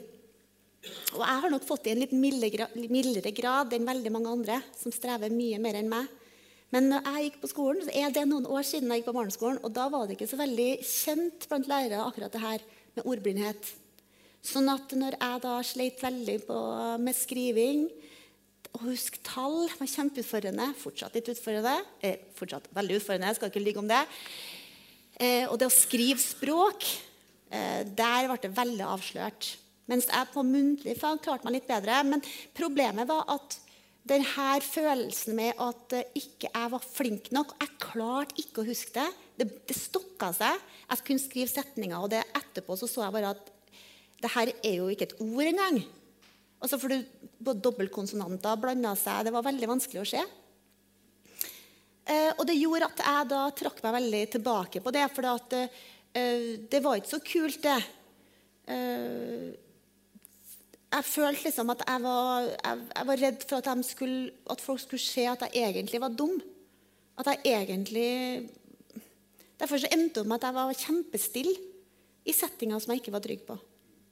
Og 1.15 1.23
jeg 1.25 1.41
har 1.43 1.51
nok 1.51 1.65
fått 1.65 1.87
det 1.87 1.91
i 1.91 1.95
en 1.97 2.03
litt 2.05 2.13
mildere 2.93 3.33
grad 3.35 3.73
enn 3.75 3.87
veldig 3.87 4.11
mange 4.13 4.31
andre 4.31 4.61
som 4.77 4.93
strever 4.93 5.33
mye 5.33 5.57
mer 5.61 5.79
enn 5.81 5.89
meg. 5.91 6.07
Men 6.73 6.91
når 6.91 7.07
jeg 7.07 7.25
gikk 7.25 7.39
på 7.41 7.49
skolen, 7.49 7.83
så 7.85 7.93
er 7.97 8.11
det 8.13 8.27
noen 8.29 8.45
år 8.49 8.65
siden 8.67 8.91
jeg 8.91 9.01
gikk 9.01 9.09
på 9.09 9.17
barneskolen, 9.17 9.61
og 9.65 9.73
da 9.73 9.87
var 9.89 10.05
det 10.05 10.17
ikke 10.17 10.29
så 10.29 10.37
veldig 10.39 10.69
kjent 10.85 11.47
blant 11.49 11.69
lærere 11.69 12.03
akkurat 12.05 12.35
det 12.35 12.43
her 12.43 12.65
med 12.97 13.07
ordblindhet. 13.09 13.71
Sånn 14.45 14.69
at 14.71 14.93
når 14.95 15.17
jeg 15.17 15.41
da 15.43 15.55
sleit 15.65 16.03
veldig 16.03 16.37
på, 16.47 16.59
med 17.01 17.17
skriving 17.17 17.87
og 18.75 18.83
husk 18.85 19.17
tall 19.25 19.63
var 19.79 19.89
kjempeutfordrende. 19.89 20.67
Fortsatt 20.77 21.15
litt 21.17 21.31
utfordrende. 21.33 21.73
Eh, 22.05 22.21
fortsatt 22.37 22.69
veldig 22.75 22.99
utfordrende, 22.99 23.31
jeg 23.31 23.39
skal 23.39 23.51
ikke 23.51 23.63
ligge 23.63 23.81
om 23.81 23.89
det. 23.89 24.01
Eh, 25.19 25.45
og 25.49 25.57
det 25.59 25.67
å 25.67 25.73
skrive 25.73 26.21
språk, 26.21 26.85
eh, 27.49 27.81
der 27.83 28.29
ble 28.29 28.37
det 28.43 28.53
veldig 28.55 28.85
avslørt. 28.85 29.55
Mens 29.89 30.05
jeg 30.05 30.31
på 30.31 30.45
muntlig 30.45 30.95
fag 30.99 31.21
klarte 31.25 31.45
meg 31.45 31.57
litt 31.57 31.67
bedre. 31.67 32.03
Men 32.05 32.21
problemet 32.53 33.09
var 33.09 33.25
at 33.27 33.57
denne 34.07 34.59
følelsen 34.63 35.35
med 35.37 35.59
at 35.61 35.93
ikke 36.17 36.49
jeg 36.49 36.71
var 36.71 36.83
flink 36.83 37.27
nok 37.35 37.51
Jeg 37.59 37.75
klarte 37.83 38.39
ikke 38.41 38.63
å 38.63 38.67
huske 38.67 38.95
det. 38.95 39.09
Det, 39.39 39.47
det 39.69 39.75
stokka 39.77 40.31
seg. 40.35 40.59
Jeg 40.89 41.05
kunne 41.07 41.23
skrive 41.23 41.51
setninger, 41.51 41.97
og 41.99 42.09
det 42.11 42.23
etterpå 42.37 42.77
så, 42.79 42.89
så 42.89 43.05
jeg 43.05 43.15
bare 43.15 43.33
at 43.35 43.51
det 44.19 44.31
her 44.33 44.51
er 44.51 44.75
jo 44.79 44.89
ikke 44.91 45.07
et 45.09 45.19
ord 45.23 45.47
engang. 45.47 45.79
Altså 46.59 46.79
for 46.81 46.95
Både 47.39 47.63
dobbeltkonsonanter 47.63 48.57
blanda 48.59 48.91
seg. 48.99 49.23
Det 49.23 49.31
var 49.31 49.45
veldig 49.45 49.67
vanskelig 49.69 50.01
å 50.01 50.09
se. 50.09 50.23
Eh, 52.09 52.31
og 52.33 52.43
det 52.49 52.57
gjorde 52.57 52.89
at 52.89 53.03
jeg 53.05 53.29
da 53.29 53.43
trakk 53.55 53.79
meg 53.85 53.95
veldig 53.95 54.21
tilbake 54.33 54.81
på 54.83 54.91
det. 54.91 55.05
For 55.13 55.55
eh, 55.55 56.57
det 56.67 56.81
var 56.83 56.99
ikke 56.99 57.13
så 57.13 57.21
kult, 57.23 57.61
det. 57.63 57.77
Eh, 58.75 59.45
jeg 60.89 61.05
følte 61.05 61.45
liksom 61.45 61.69
at 61.69 61.83
jeg 61.85 62.01
var, 62.01 62.47
jeg, 62.49 62.85
jeg 62.95 63.07
var 63.09 63.21
redd 63.21 63.43
for 63.49 63.61
at, 63.61 63.85
skulle, 63.85 64.31
at, 64.49 64.61
folk 64.61 64.81
skulle 64.81 65.03
se 65.03 65.25
at 65.29 65.43
jeg 65.53 65.69
egentlig 65.69 66.01
var 66.01 66.15
dum. 66.17 66.39
At 67.19 67.33
jeg 67.33 67.43
egentlig 67.45 68.49
Derfor 69.59 69.75
så 69.75 69.89
endte 69.91 70.21
det 70.21 70.29
med 70.31 70.39
at 70.39 70.45
jeg 70.47 70.55
var 70.55 70.77
kjempestille 70.79 71.53
i 72.23 72.31
settinger 72.31 72.79
som 72.79 72.93
jeg 72.93 73.01
ikke 73.01 73.11
var 73.11 73.23
trygg 73.25 73.41
på. 73.43 73.57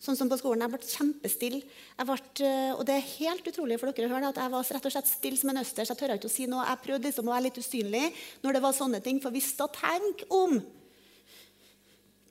Sånn 0.04 0.18
som 0.20 0.28
på 0.28 0.36
skolen. 0.38 0.66
Jeg 0.66 0.74
ble 0.74 0.90
kjempestille. 0.92 1.62
Og 2.04 2.82
det 2.86 2.98
er 2.98 3.14
helt 3.14 3.48
utrolig 3.48 3.78
for 3.80 3.90
dere 3.96 4.10
å 4.10 4.12
høre 4.12 4.32
at 4.34 4.42
jeg 4.42 4.52
var 4.54 4.68
rett 4.76 4.90
og 4.90 4.94
slett 4.94 5.08
stille 5.10 5.40
som 5.40 5.54
en 5.54 5.62
østers. 5.62 5.94
Jeg 5.94 6.02
tør 6.02 6.18
ikke 6.18 6.28
å 6.28 6.34
si 6.34 6.50
noe. 6.52 6.66
Jeg 6.68 6.84
prøvde 6.84 7.08
liksom 7.08 7.32
å 7.32 7.34
være 7.34 7.46
litt 7.48 7.62
usynlig 7.64 8.04
når 8.44 8.58
det 8.58 8.64
var 8.68 8.76
sånne 8.76 9.00
ting. 9.06 9.22
For 9.24 9.34
hvis 9.34 9.54
da 9.56 9.70
tenk 9.72 10.26
om 10.28 10.60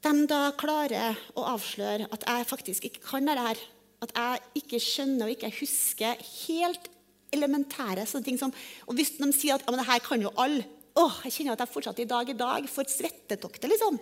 de 0.07 0.13
da 0.31 0.43
klarer 0.61 1.17
å 1.35 1.49
avsløre 1.57 2.07
at 2.13 2.29
jeg 2.29 2.47
faktisk 2.53 2.87
ikke 2.91 3.03
kan 3.09 3.27
det 3.27 3.41
her, 3.41 3.65
at 4.07 4.15
jeg 4.17 4.63
ikke 4.63 4.81
skjønner 4.83 5.27
og 5.27 5.35
ikke 5.35 5.53
husker 5.61 6.23
helt 6.47 6.91
elementære 7.35 8.07
sånne 8.07 8.27
ting 8.29 8.39
som 8.41 8.53
Og 8.87 8.95
hvis 8.97 9.17
de 9.19 9.29
sier 9.35 9.57
at 9.57 9.65
ja, 9.65 9.73
men 9.73 9.81
det 9.83 9.89
her 9.89 10.03
kan 10.05 10.23
jo 10.23 10.33
alle 10.39 10.65
åh, 10.97 11.17
Jeg 11.27 11.35
kjenner 11.35 11.57
at 11.57 11.65
jeg 11.65 11.73
fortsatt 11.75 11.99
i 12.01 12.09
dag 12.09 12.31
i 12.31 12.37
dag 12.39 12.69
får 12.71 12.89
svettetokter, 12.89 13.69
liksom. 13.69 13.99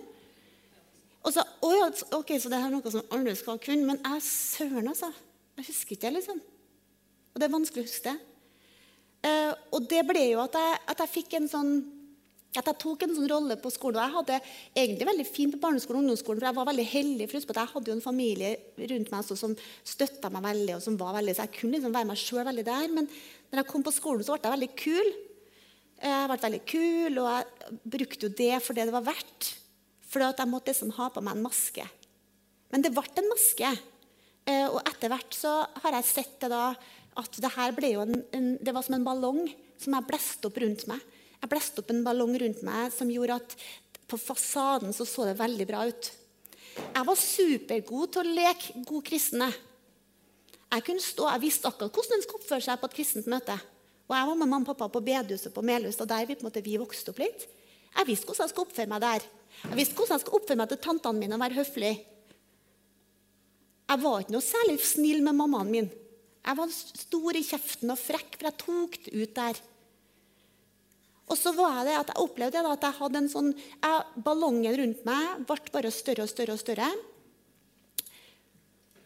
Og 1.25 1.33
så, 1.33 1.41
å 1.65 1.71
ok, 2.19 2.35
så 2.39 2.51
det 2.51 2.59
er 2.61 2.69
noe 2.71 2.93
som 2.93 3.09
andre 3.11 3.33
skal 3.35 3.57
kunne. 3.59 3.87
Men 3.89 3.99
jeg 3.99 4.21
søren, 4.23 4.87
altså. 4.91 5.09
Jeg 5.57 5.67
husker 5.67 5.95
ikke 5.95 6.05
det, 6.05 6.13
liksom. 6.19 6.39
Og 7.33 7.41
det 7.41 7.47
er 7.47 7.55
vanskelig 7.55 7.83
å 7.83 7.89
huske 7.89 8.13
det. 8.13 8.31
Uh, 9.25 9.51
og 9.75 9.89
det 9.89 10.03
ble 10.07 10.23
jo 10.29 10.39
at 10.43 10.55
jeg, 10.55 10.79
at 10.93 11.01
jeg 11.01 11.13
fikk 11.15 11.35
en 11.39 11.49
sånn 11.49 11.71
at 12.61 12.69
jeg 12.71 12.79
tok 12.81 13.03
en 13.05 13.13
sånn 13.17 13.29
rolle 13.31 13.57
på 13.61 13.71
skolen. 13.73 13.99
Og 13.99 14.03
jeg 14.05 14.15
hadde 14.15 14.39
egentlig 14.83 15.07
veldig 15.09 15.27
fint 15.27 15.55
på 15.55 15.61
barneskolen 15.63 15.99
og 15.99 16.05
ungdomsskolen, 16.05 16.41
for 16.41 16.49
jeg 16.49 16.57
var 16.59 16.69
veldig 16.69 16.87
heldig. 16.91 17.27
for 17.29 17.53
at 17.53 17.61
Jeg 17.61 17.73
hadde 17.73 17.91
jo 17.91 17.95
en 17.95 18.05
familie 18.05 18.51
rundt 18.91 19.11
meg 19.13 19.29
som 19.29 19.55
støtta 19.83 20.31
meg 20.33 20.45
veldig, 20.47 20.75
og 20.75 20.83
som 20.85 20.97
var 20.97 21.15
veldig, 21.19 21.35
så 21.35 21.45
jeg 21.45 21.55
kunne 21.59 21.77
liksom 21.77 21.95
være 21.95 22.09
meg 22.11 22.21
sjøl 22.21 22.45
veldig 22.45 22.65
der. 22.65 22.87
Men 22.95 23.09
når 23.51 23.61
jeg 23.61 23.71
kom 23.71 23.83
på 23.83 23.95
skolen, 23.95 24.23
så 24.23 24.35
ble 24.35 24.49
jeg 24.49 24.57
veldig 24.57 24.71
kul. 24.81 25.11
Jeg 26.05 26.29
ble 26.29 26.39
veldig 26.45 26.63
kul, 26.69 27.19
og 27.23 27.29
jeg 27.31 27.79
brukte 27.97 28.27
jo 28.27 28.35
det 28.43 28.55
for 28.63 28.77
det 28.77 28.87
det 28.89 28.95
var 28.95 29.07
verdt. 29.07 29.51
For 30.05 30.23
jeg 30.23 30.51
måtte 30.51 30.71
liksom 30.71 30.93
ha 30.95 31.09
på 31.11 31.23
meg 31.23 31.35
en 31.35 31.45
maske. 31.45 31.85
Men 32.71 32.83
det 32.83 32.93
ble 32.95 33.07
en 33.19 33.31
maske. 33.31 33.71
Eh, 34.45 34.67
og 34.69 34.81
etter 34.85 35.09
hvert 35.09 35.33
så 35.33 35.57
har 35.83 35.97
jeg 35.97 36.11
sett 36.11 36.39
det 36.43 36.51
da, 36.53 36.69
at 37.15 37.37
det 37.41 37.51
her 37.55 37.73
ble 37.75 37.93
jo 37.95 38.03
en, 38.03 38.19
en, 38.35 38.49
det 38.61 38.73
var 38.75 38.85
som 38.85 38.97
en 38.97 39.05
ballong 39.05 39.45
som 39.81 39.95
jeg 39.95 40.07
blåste 40.09 40.49
opp 40.49 40.59
rundt 40.61 40.85
meg. 40.91 41.01
Jeg 41.41 41.51
blåste 41.51 41.81
opp 41.81 41.91
en 41.93 42.03
ballong 42.05 42.35
rundt 42.41 42.61
meg 42.65 42.93
som 42.95 43.11
gjorde 43.11 43.39
at 43.41 43.57
på 44.09 44.19
fasaden 44.21 44.93
så, 44.93 45.05
så 45.07 45.25
det 45.27 45.39
veldig 45.39 45.67
bra 45.69 45.85
ut. 45.89 46.11
Jeg 46.75 47.07
var 47.07 47.19
supergod 47.19 48.11
til 48.13 48.21
å 48.21 48.35
leke 48.37 48.83
god 48.87 49.05
kristne. 49.07 49.49
Jeg 50.75 50.83
kunne 50.85 51.03
stå, 51.03 51.27
jeg 51.31 51.43
visste 51.45 51.69
akkurat 51.69 51.93
hvordan 51.95 52.17
en 52.17 52.25
skulle 52.25 52.41
oppføre 52.43 52.65
seg 52.65 52.81
på 52.81 52.89
et 52.89 52.97
kristent 52.97 53.29
møte. 53.31 53.55
Og 54.05 54.13
Jeg 54.13 54.27
var 54.29 54.37
med 54.37 54.49
mamma 54.49 54.65
og 54.65 54.69
pappa 54.73 54.89
på 54.91 55.01
bedehuset 55.01 55.53
på 55.53 55.63
Melhus, 55.65 55.97
og 56.01 56.09
der 56.09 56.25
vi 56.27 56.35
på 56.35 56.43
en 56.43 56.49
måte 56.49 56.65
vi 56.65 56.75
vokste 56.77 57.13
opp 57.13 57.21
litt. 57.23 57.45
Jeg 57.95 58.09
visste 58.09 58.27
hvordan 58.27 58.43
jeg 58.43 58.53
skulle 58.53 58.67
oppføre 58.67 58.91
meg 58.91 59.01
der. 59.01 59.27
Jeg 59.63 59.77
visste 59.79 59.95
hvordan 59.95 60.17
jeg 60.17 60.25
skulle 60.25 60.41
oppføre 60.41 60.59
meg 60.59 60.71
til 60.71 60.81
tantene 60.83 61.21
mine 61.21 61.37
og 61.37 61.43
være 61.45 61.59
høflig. 61.61 61.93
Jeg 63.85 64.01
var 64.01 64.21
ikke 64.21 64.35
noe 64.35 64.45
særlig 64.45 64.75
snill 64.83 65.23
med 65.25 65.37
mammaen 65.39 65.71
min. 65.71 65.87
Jeg 66.45 66.59
var 66.59 66.73
stor 66.75 67.37
i 67.39 67.45
kjeften 67.45 67.93
og 67.93 68.01
frekk, 68.01 68.35
for 68.35 68.49
jeg 68.49 68.59
tok 68.61 68.99
det 69.05 69.15
ut 69.15 69.35
der. 69.39 69.61
Og 71.25 71.37
så 71.39 71.55
var 71.57 71.81
det 71.87 71.95
at 71.97 72.11
jeg 72.11 72.21
opplevde 72.21 72.61
at 72.69 72.85
jeg 72.85 72.97
hadde 72.99 73.21
en 73.23 73.31
sånn 73.31 73.51
jeg, 73.55 74.05
Ballongen 74.25 74.77
rundt 74.77 75.05
meg 75.07 75.45
ble 75.49 75.73
bare 75.73 75.93
større 75.93 76.25
og 76.27 76.31
større 76.31 76.53
og 76.53 76.61
større. 76.61 76.89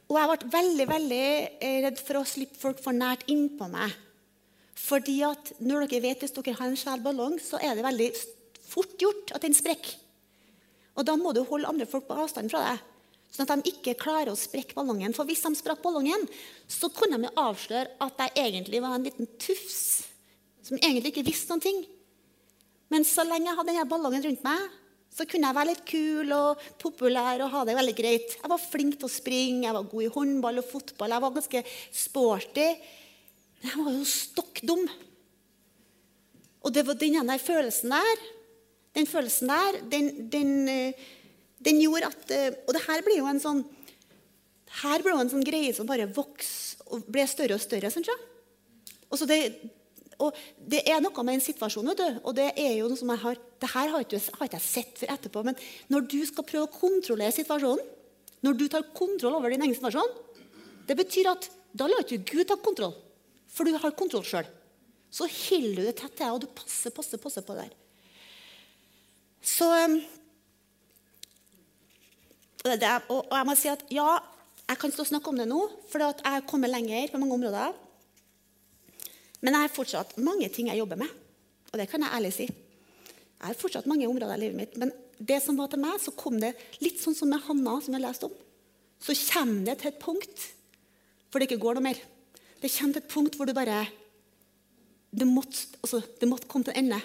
Og 0.09 0.17
jeg 0.17 0.29
ble 0.31 0.51
veldig 0.57 0.87
veldig 0.89 1.23
eh, 1.61 1.79
redd 1.85 2.01
for 2.01 2.19
å 2.19 2.27
slippe 2.27 2.59
folk 2.59 2.81
for 2.83 2.97
nært 2.97 3.27
innpå 3.31 3.69
meg. 3.71 3.93
Fordi 4.79 5.19
at 5.27 5.53
når 5.61 5.87
dere 5.87 6.03
vet, 6.07 6.23
Hvis 6.23 6.35
dere 6.35 6.57
har 6.57 6.67
en 6.67 6.79
svær 6.79 7.01
ballong, 7.03 7.37
så 7.39 7.59
er 7.61 7.75
det 7.75 7.85
veldig 7.85 8.09
fort 8.69 8.95
gjort 8.99 9.35
at 9.35 9.43
den 9.45 9.55
sprekker. 9.55 9.95
Og 10.97 11.05
Da 11.05 11.15
må 11.15 11.31
du 11.31 11.43
holde 11.47 11.67
andre 11.69 11.87
folk 11.87 12.07
på 12.07 12.17
avstand 12.19 12.51
fra 12.51 12.63
deg, 12.65 12.81
sånn 13.31 13.45
at 13.45 13.61
de 13.61 13.71
ikke 13.71 13.99
klarer 14.01 14.33
å 14.33 14.39
sprekke 14.39 14.75
ballongen. 14.75 15.13
For 15.15 15.29
hvis 15.29 15.45
de 15.45 15.53
sprakk 15.55 15.83
ballongen, 15.83 16.25
så 16.67 16.89
kunne 16.91 17.21
de 17.21 17.31
avsløre 17.39 17.93
at 18.03 18.25
jeg 18.25 18.35
egentlig 18.49 18.81
var 18.83 18.97
en 18.97 19.05
liten 19.07 19.29
tufs 19.39 20.09
som 20.65 20.75
egentlig 20.81 21.13
ikke 21.13 21.29
visste 21.29 21.53
noen 21.53 21.63
ting. 21.63 21.79
Men 22.89 23.05
så 23.05 23.25
lenge 23.25 23.51
jeg 23.51 23.57
hadde 23.59 23.73
denne 23.73 23.89
ballongen 23.89 24.25
rundt 24.25 24.45
meg, 24.45 24.77
så 25.09 25.25
kunne 25.25 25.49
jeg 25.49 25.57
være 25.57 25.69
litt 25.71 25.83
kul 25.89 26.33
og 26.35 26.63
populær 26.81 27.41
og 27.43 27.51
ha 27.53 27.61
det 27.65 27.75
veldig 27.77 27.95
greit. 27.97 28.35
Jeg 28.37 28.51
var 28.51 28.61
flink 28.61 28.99
til 28.99 29.09
å 29.09 29.11
springe, 29.11 29.65
jeg 29.65 29.75
var 29.75 29.87
god 29.89 30.05
i 30.05 30.11
håndball 30.13 30.61
og 30.61 30.67
fotball. 30.69 31.15
Jeg 31.15 31.23
var 31.25 31.35
ganske 31.37 31.63
sporty. 32.03 32.67
Men 33.59 33.71
jeg 33.71 33.85
var 33.85 33.95
jo 33.97 34.09
stokk 34.09 34.61
dum. 34.69 34.83
Og 36.59 36.75
det 36.75 36.85
var 36.87 36.99
denne 36.99 37.39
følelsen 37.39 37.93
der 37.93 38.23
Den 38.97 39.05
følelsen 39.07 39.47
der, 39.47 39.77
den, 39.91 40.07
den, 40.33 40.49
eh, 40.67 41.03
den 41.63 41.77
gjorde 41.79 42.09
at 42.09 42.31
eh, 42.35 42.57
Og 42.65 42.73
det 42.75 42.81
her 42.83 43.03
blir 43.05 43.21
jo 43.21 43.29
en 43.31 43.39
sånn 43.39 43.61
her 44.83 45.01
ble 45.01 45.15
jo 45.15 45.21
en 45.23 45.31
sånn 45.31 45.45
greie 45.45 45.71
som 45.73 45.87
bare 45.89 46.05
vokste 46.13 46.85
og 46.93 47.07
ble 47.09 47.23
større 47.29 47.55
og 47.57 47.63
større. 47.63 47.89
Synes 47.89 48.09
jeg. 48.11 48.19
Og 49.09 49.17
så 49.17 49.25
det, 49.29 49.39
og 50.19 50.35
det 50.59 50.81
er 50.89 50.99
noe 51.03 51.23
med 51.23 51.37
en 51.37 51.43
situasjon, 51.43 51.87
vet 51.93 52.01
du, 52.01 52.19
og 52.27 52.35
det 52.35 52.49
er 52.59 52.73
jo 52.75 52.89
noe 52.91 52.99
som 52.99 53.11
jeg 53.13 53.21
har, 53.21 53.39
det 53.63 53.69
her 53.71 53.93
har 53.93 54.03
ikke, 54.03 54.19
har 54.35 54.49
ikke 54.49 54.59
jeg 54.59 54.65
sett 54.65 54.99
før 54.99 55.13
etterpå. 55.15 55.43
Men 55.47 55.57
når 55.93 56.09
du 56.11 56.19
skal 56.27 56.47
prøve 56.47 56.67
å 56.67 56.73
kontrollere 56.73 57.35
situasjonen, 57.35 57.95
når 58.43 58.57
du 58.59 58.65
tar 58.71 58.87
kontroll 58.95 59.37
over 59.39 59.51
din 59.51 59.63
egen 59.63 59.75
situasjon, 59.75 60.11
det 60.87 60.97
betyr 60.99 61.31
at 61.31 61.47
da 61.75 61.87
lar 61.87 62.03
ikke 62.03 62.23
Gud 62.33 62.49
ta 62.49 62.57
kontroll, 62.59 62.95
for 63.47 63.67
du 63.67 63.79
har 63.79 63.95
kontroll 63.95 64.25
sjøl. 64.27 64.47
Så 65.09 65.25
holder 65.25 65.79
du 65.79 65.87
det 65.87 65.97
tett 65.97 66.13
til 66.13 66.25
deg, 66.25 66.35
og 66.35 66.43
du 66.43 66.49
passer, 66.53 66.93
passer, 66.93 67.21
passer 67.21 67.45
på 67.45 67.55
det 67.57 67.67
der. 67.67 67.75
Så 69.39 69.67
um, 69.87 69.99
og 72.67 73.31
jeg 73.31 73.47
må 73.47 73.55
si 73.55 73.69
at 73.71 73.85
ja, 73.93 74.17
jeg 74.67 74.79
kan 74.81 74.91
stå 74.91 75.05
og 75.05 75.09
snakke 75.13 75.31
om 75.31 75.39
det 75.39 75.47
nå, 75.47 75.61
for 75.89 76.03
jeg 76.03 76.19
har 76.25 76.43
kommet 76.49 76.71
lenger 76.73 77.13
på 77.13 77.21
mange 77.21 77.37
områder. 77.39 77.77
Men 79.39 79.55
jeg 79.55 79.65
har 79.65 79.73
fortsatt 79.73 80.17
mange 80.21 80.49
ting 80.53 80.69
jeg 80.71 80.81
jobber 80.81 80.99
med. 80.99 81.11
Og 81.71 81.79
det 81.79 81.87
kan 81.91 82.03
jeg 82.03 82.15
ærlig 82.15 82.33
si. 82.35 82.47
Jeg 82.49 83.47
har 83.47 83.59
fortsatt 83.59 83.87
mange 83.87 84.07
områder 84.09 84.35
i 84.35 84.43
livet 84.43 84.57
mitt. 84.59 84.77
Men 84.81 84.91
det 85.19 85.39
som 85.43 85.57
var 85.59 85.71
til 85.71 85.81
meg, 85.83 85.99
så 86.01 86.13
kom 86.15 86.39
det 86.41 86.55
litt 86.83 86.99
sånn 87.01 87.15
som 87.15 87.31
med 87.31 87.43
Hanna, 87.45 87.77
som 87.83 87.95
jeg 87.95 88.03
leste 88.03 88.27
om. 88.27 88.35
Så 88.99 89.15
kommer 89.29 89.69
det 89.69 89.79
til 89.81 89.93
et 89.93 90.01
punkt 90.01 90.47
hvor 91.29 91.39
det 91.39 91.47
ikke 91.47 91.61
går 91.61 91.77
noe 91.77 91.85
mer. 91.85 91.99
Det 92.59 92.71
kommer 92.73 92.97
til 92.97 93.03
et 93.03 93.11
punkt 93.13 93.37
hvor 93.37 93.47
du 93.47 93.55
bare 93.55 93.85
Det 95.09 95.25
måtte, 95.25 95.65
altså, 95.81 96.03
det 96.19 96.27
måtte 96.29 96.47
komme 96.47 96.67
til 96.67 96.75
en 96.75 96.85
ende. 96.85 96.99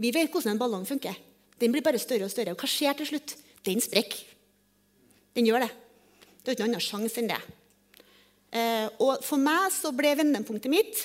Vi 0.00 0.08
vet 0.14 0.30
hvordan 0.32 0.54
en 0.54 0.60
ballong 0.60 0.86
funker. 0.88 1.18
Den 1.60 1.72
blir 1.72 1.84
bare 1.84 2.00
større 2.00 2.24
og 2.24 2.32
større. 2.32 2.54
Og 2.54 2.62
hva 2.62 2.68
skjer 2.70 2.96
til 2.96 3.10
slutt? 3.10 3.34
Den 3.66 3.80
sprekker. 3.80 4.22
Den 5.36 5.46
gjør 5.46 5.66
det. 5.66 5.68
Det 6.40 6.48
er 6.48 6.56
ikke 6.56 6.64
noen 6.64 6.72
annen 6.72 6.84
sjanse 6.84 7.20
enn 7.20 7.28
det. 7.28 7.40
Eh, 8.56 8.88
og 9.04 9.20
for 9.24 9.40
meg 9.40 9.68
så 9.72 9.92
ble 9.96 10.14
vendepunktet 10.16 10.72
mitt 10.72 11.04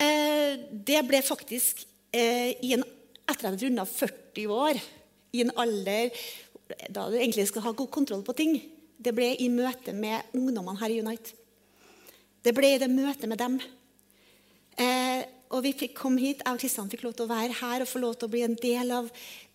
det 0.00 1.00
ble 1.06 1.20
faktisk 1.24 1.84
eh, 2.16 2.56
en, 2.72 2.84
etter 3.28 3.34
at 3.34 3.42
jeg 3.42 3.50
hadde 3.50 3.66
runda 3.66 3.86
40 3.88 4.54
år, 4.54 4.80
i 5.30 5.44
en 5.44 5.52
alder 5.62 6.10
da 6.90 7.06
du 7.10 7.16
egentlig 7.18 7.46
skal 7.50 7.64
ha 7.66 7.74
god 7.76 7.90
kontroll 7.92 8.22
på 8.26 8.34
ting. 8.38 8.56
Det 9.00 9.12
ble 9.14 9.32
i 9.38 9.48
møte 9.52 9.94
med 9.96 10.34
ungdommene 10.36 10.78
her 10.80 10.92
i 10.92 11.00
Unite. 11.02 11.34
Det 12.42 12.54
ble 12.56 12.74
i 12.74 12.80
det 12.80 12.88
møtet 12.90 13.28
med 13.30 13.40
dem. 13.40 13.58
Eh, 14.80 15.22
og 15.50 15.64
vi 15.66 15.72
fikk 15.74 15.96
komme 15.98 16.22
hit, 16.22 16.44
Jeg 16.44 16.54
og 16.54 16.60
Kristian 16.62 16.90
fikk 16.90 17.02
lov 17.04 17.14
til 17.18 17.26
å 17.26 17.32
være 17.32 17.56
her 17.58 17.82
og 17.82 17.90
få 17.90 18.02
lov 18.02 18.14
til 18.16 18.28
å 18.28 18.32
bli 18.32 18.44
en 18.46 18.54
del 18.58 18.92
av 18.94 19.08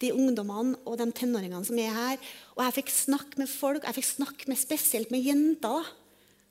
de 0.04 0.12
ungdommene 0.12 0.76
og 0.84 0.98
de 1.00 1.08
tenåringene 1.16 1.64
som 1.68 1.80
er 1.80 1.96
her. 1.96 2.32
Og 2.58 2.66
jeg 2.66 2.78
fikk 2.82 2.92
snakke 2.92 3.40
med 3.40 3.52
folk, 3.52 3.88
jeg 3.88 3.98
fikk 4.00 4.10
snakke 4.10 4.50
med, 4.52 4.60
spesielt 4.60 5.14
med 5.16 5.24
jenter, 5.24 5.88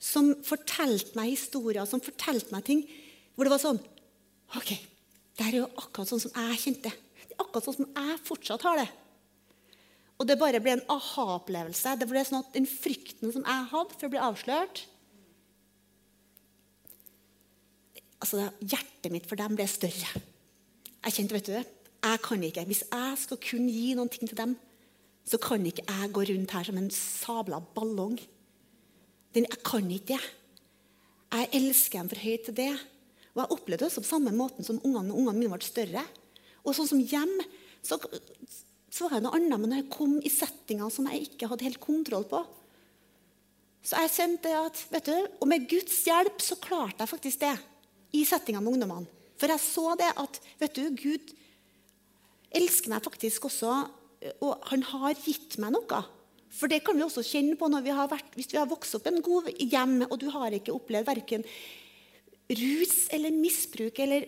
som 0.01 0.33
fortalte 0.45 1.17
meg 1.17 1.35
historier, 1.35 1.85
som 1.89 2.03
fortalte 2.05 2.53
meg 2.57 2.65
ting 2.67 2.83
hvor 3.35 3.47
det 3.47 3.53
var 3.55 3.63
sånn 3.63 3.81
OK, 4.55 4.71
det 5.35 5.47
er 5.47 5.57
jo 5.59 5.69
akkurat 5.81 6.11
sånn 6.11 6.23
som 6.23 6.35
jeg 6.37 6.61
kjente. 6.63 6.91
Det 7.25 7.35
er 7.35 7.43
akkurat 7.43 7.67
sånn 7.67 7.79
som 7.81 7.89
jeg 7.91 8.19
fortsatt 8.23 8.67
har 8.69 8.79
det. 8.79 8.91
Og 10.21 10.29
det 10.29 10.37
bare 10.39 10.61
ble 10.63 10.77
en 10.77 10.85
aha-opplevelse. 10.95 11.97
Det 11.99 12.07
ble 12.07 12.23
sånn 12.23 12.45
at 12.45 12.53
Den 12.55 12.69
frykten 12.71 13.33
som 13.35 13.43
jeg 13.43 13.71
hadde 13.73 13.97
for 13.97 14.07
å 14.07 14.13
bli 14.13 14.23
avslørt 14.23 14.85
altså 18.25 18.49
Hjertet 18.65 19.13
mitt 19.13 19.27
for 19.29 19.37
dem 19.37 19.57
ble 19.59 19.67
større. 19.69 20.23
Jeg 21.05 21.17
kjente, 21.19 21.37
vet 21.37 21.49
du, 21.51 21.75
jeg 22.05 22.21
kan 22.25 22.47
ikke, 22.47 22.65
Hvis 22.65 22.85
jeg 22.87 23.19
skal 23.21 23.41
kunne 23.43 23.73
gi 23.73 23.93
noen 23.97 24.09
ting 24.09 24.29
til 24.29 24.39
dem, 24.39 24.55
så 25.25 25.41
kan 25.41 25.65
ikke 25.65 25.85
jeg 25.89 26.13
gå 26.13 26.25
rundt 26.31 26.55
her 26.57 26.65
som 26.65 26.79
en 26.79 26.91
sabla 26.91 27.61
ballong. 27.75 28.19
jeg 29.35 29.63
kan 29.65 29.91
ikke 29.91 30.15
det. 30.15 30.25
Jeg 31.33 31.49
elsker 31.53 31.99
dem 31.99 32.09
for 32.09 32.19
høyt 32.19 32.45
til 32.45 32.55
det. 32.55 32.73
Og 33.35 33.43
Jeg 33.43 33.55
opplevde 33.57 33.89
det 33.89 33.99
på 33.99 34.07
samme 34.07 34.33
måten 34.35 34.67
som 34.67 34.79
ungene, 34.87 35.15
ungene 35.15 35.39
mine 35.39 35.57
ble 35.59 35.67
større. 35.67 36.05
Og 36.65 36.77
sånn 36.77 36.89
som 36.89 37.01
hjem 37.03 37.35
så, 37.85 37.99
så 38.89 39.07
var 39.07 39.19
jeg 39.19 39.25
noe 39.27 39.37
annet, 39.37 39.59
men 39.59 39.73
når 39.73 39.83
jeg 39.83 39.93
kom 39.93 40.15
i 40.23 40.33
settinger 40.33 40.93
som 40.93 41.09
jeg 41.11 41.27
ikke 41.29 41.51
hadde 41.51 41.67
helt 41.67 41.83
kontroll 41.83 42.25
på 42.31 42.41
Så 43.85 44.01
jeg 44.01 44.15
kjente 44.15 44.55
at, 44.57 44.85
vet 44.95 45.11
du, 45.11 45.17
Og 45.43 45.51
med 45.51 45.67
Guds 45.69 45.99
hjelp 46.07 46.41
så 46.41 46.57
klarte 46.63 47.03
jeg 47.03 47.11
faktisk 47.11 47.43
det 47.43 47.57
i 48.15 48.23
settinga 48.25 48.63
med 48.63 48.77
ungdommene. 48.77 49.11
For 49.35 49.51
jeg 49.51 49.61
så 49.61 49.97
det 49.99 50.13
at 50.15 50.39
vet 50.61 50.79
du, 50.79 50.85
Gud 50.95 51.33
elsker 52.55 52.93
meg 52.93 53.03
faktisk 53.03 53.49
også, 53.51 53.73
og 54.47 54.69
han 54.71 54.85
har 54.93 55.19
gitt 55.19 55.59
meg 55.61 55.75
noe. 55.75 56.03
For 56.55 56.71
det 56.71 56.85
kan 56.87 56.95
vi 56.95 57.03
også 57.03 57.25
kjenne 57.27 57.59
på 57.59 57.67
vi 57.83 57.91
vært, 57.91 58.31
hvis 58.39 58.53
vi 58.53 58.61
har 58.61 58.71
vokst 58.71 58.95
opp 58.95 59.09
i 59.09 59.11
en 59.11 59.25
god 59.27 59.51
hjem, 59.59 60.05
og 60.07 60.15
du 60.23 60.29
har 60.31 60.55
ikke 60.55 60.73
opplevd 60.73 61.09
verken 61.11 61.43
rus 62.51 63.09
eller 63.15 63.33
misbruk 63.33 63.99
eller, 64.05 64.27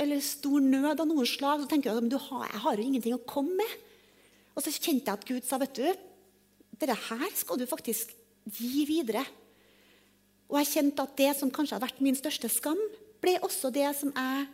eller, 0.00 0.20
stor 0.24 0.64
nød 0.64 1.02
av 1.02 1.08
noen 1.08 1.28
slag, 1.28 1.62
så 1.62 1.70
tenker 1.70 1.92
du 1.92 2.08
at 2.16 2.26
har, 2.28 2.48
jeg 2.48 2.64
har 2.64 2.76
jo 2.76 2.88
ingenting 2.88 3.16
å 3.16 3.24
komme 3.28 3.58
med. 3.60 3.78
Og 4.54 4.64
så 4.64 4.72
kjente 4.72 5.10
jeg 5.10 5.18
at 5.18 5.28
Gud 5.28 5.46
sa 5.46 5.58
vet 5.60 5.76
du, 5.76 5.86
dette 6.74 6.98
her 7.08 7.30
skal 7.36 7.58
du 7.60 7.66
faktisk 7.68 8.14
gi 8.44 8.84
videre. 8.88 9.24
Og 10.50 10.58
jeg 10.60 10.72
kjente 10.72 11.04
at 11.04 11.16
det 11.18 11.30
som 11.38 11.52
kanskje 11.52 11.76
hadde 11.76 11.86
vært 11.86 12.04
min 12.04 12.18
største 12.18 12.50
skam, 12.52 12.78
ble 13.22 13.38
også 13.44 13.70
det 13.74 13.88
som 13.96 14.12
jeg 14.14 14.46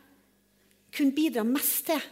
kunne 0.95 1.15
bidra 1.15 1.45
mest 1.47 1.89
til 1.91 2.03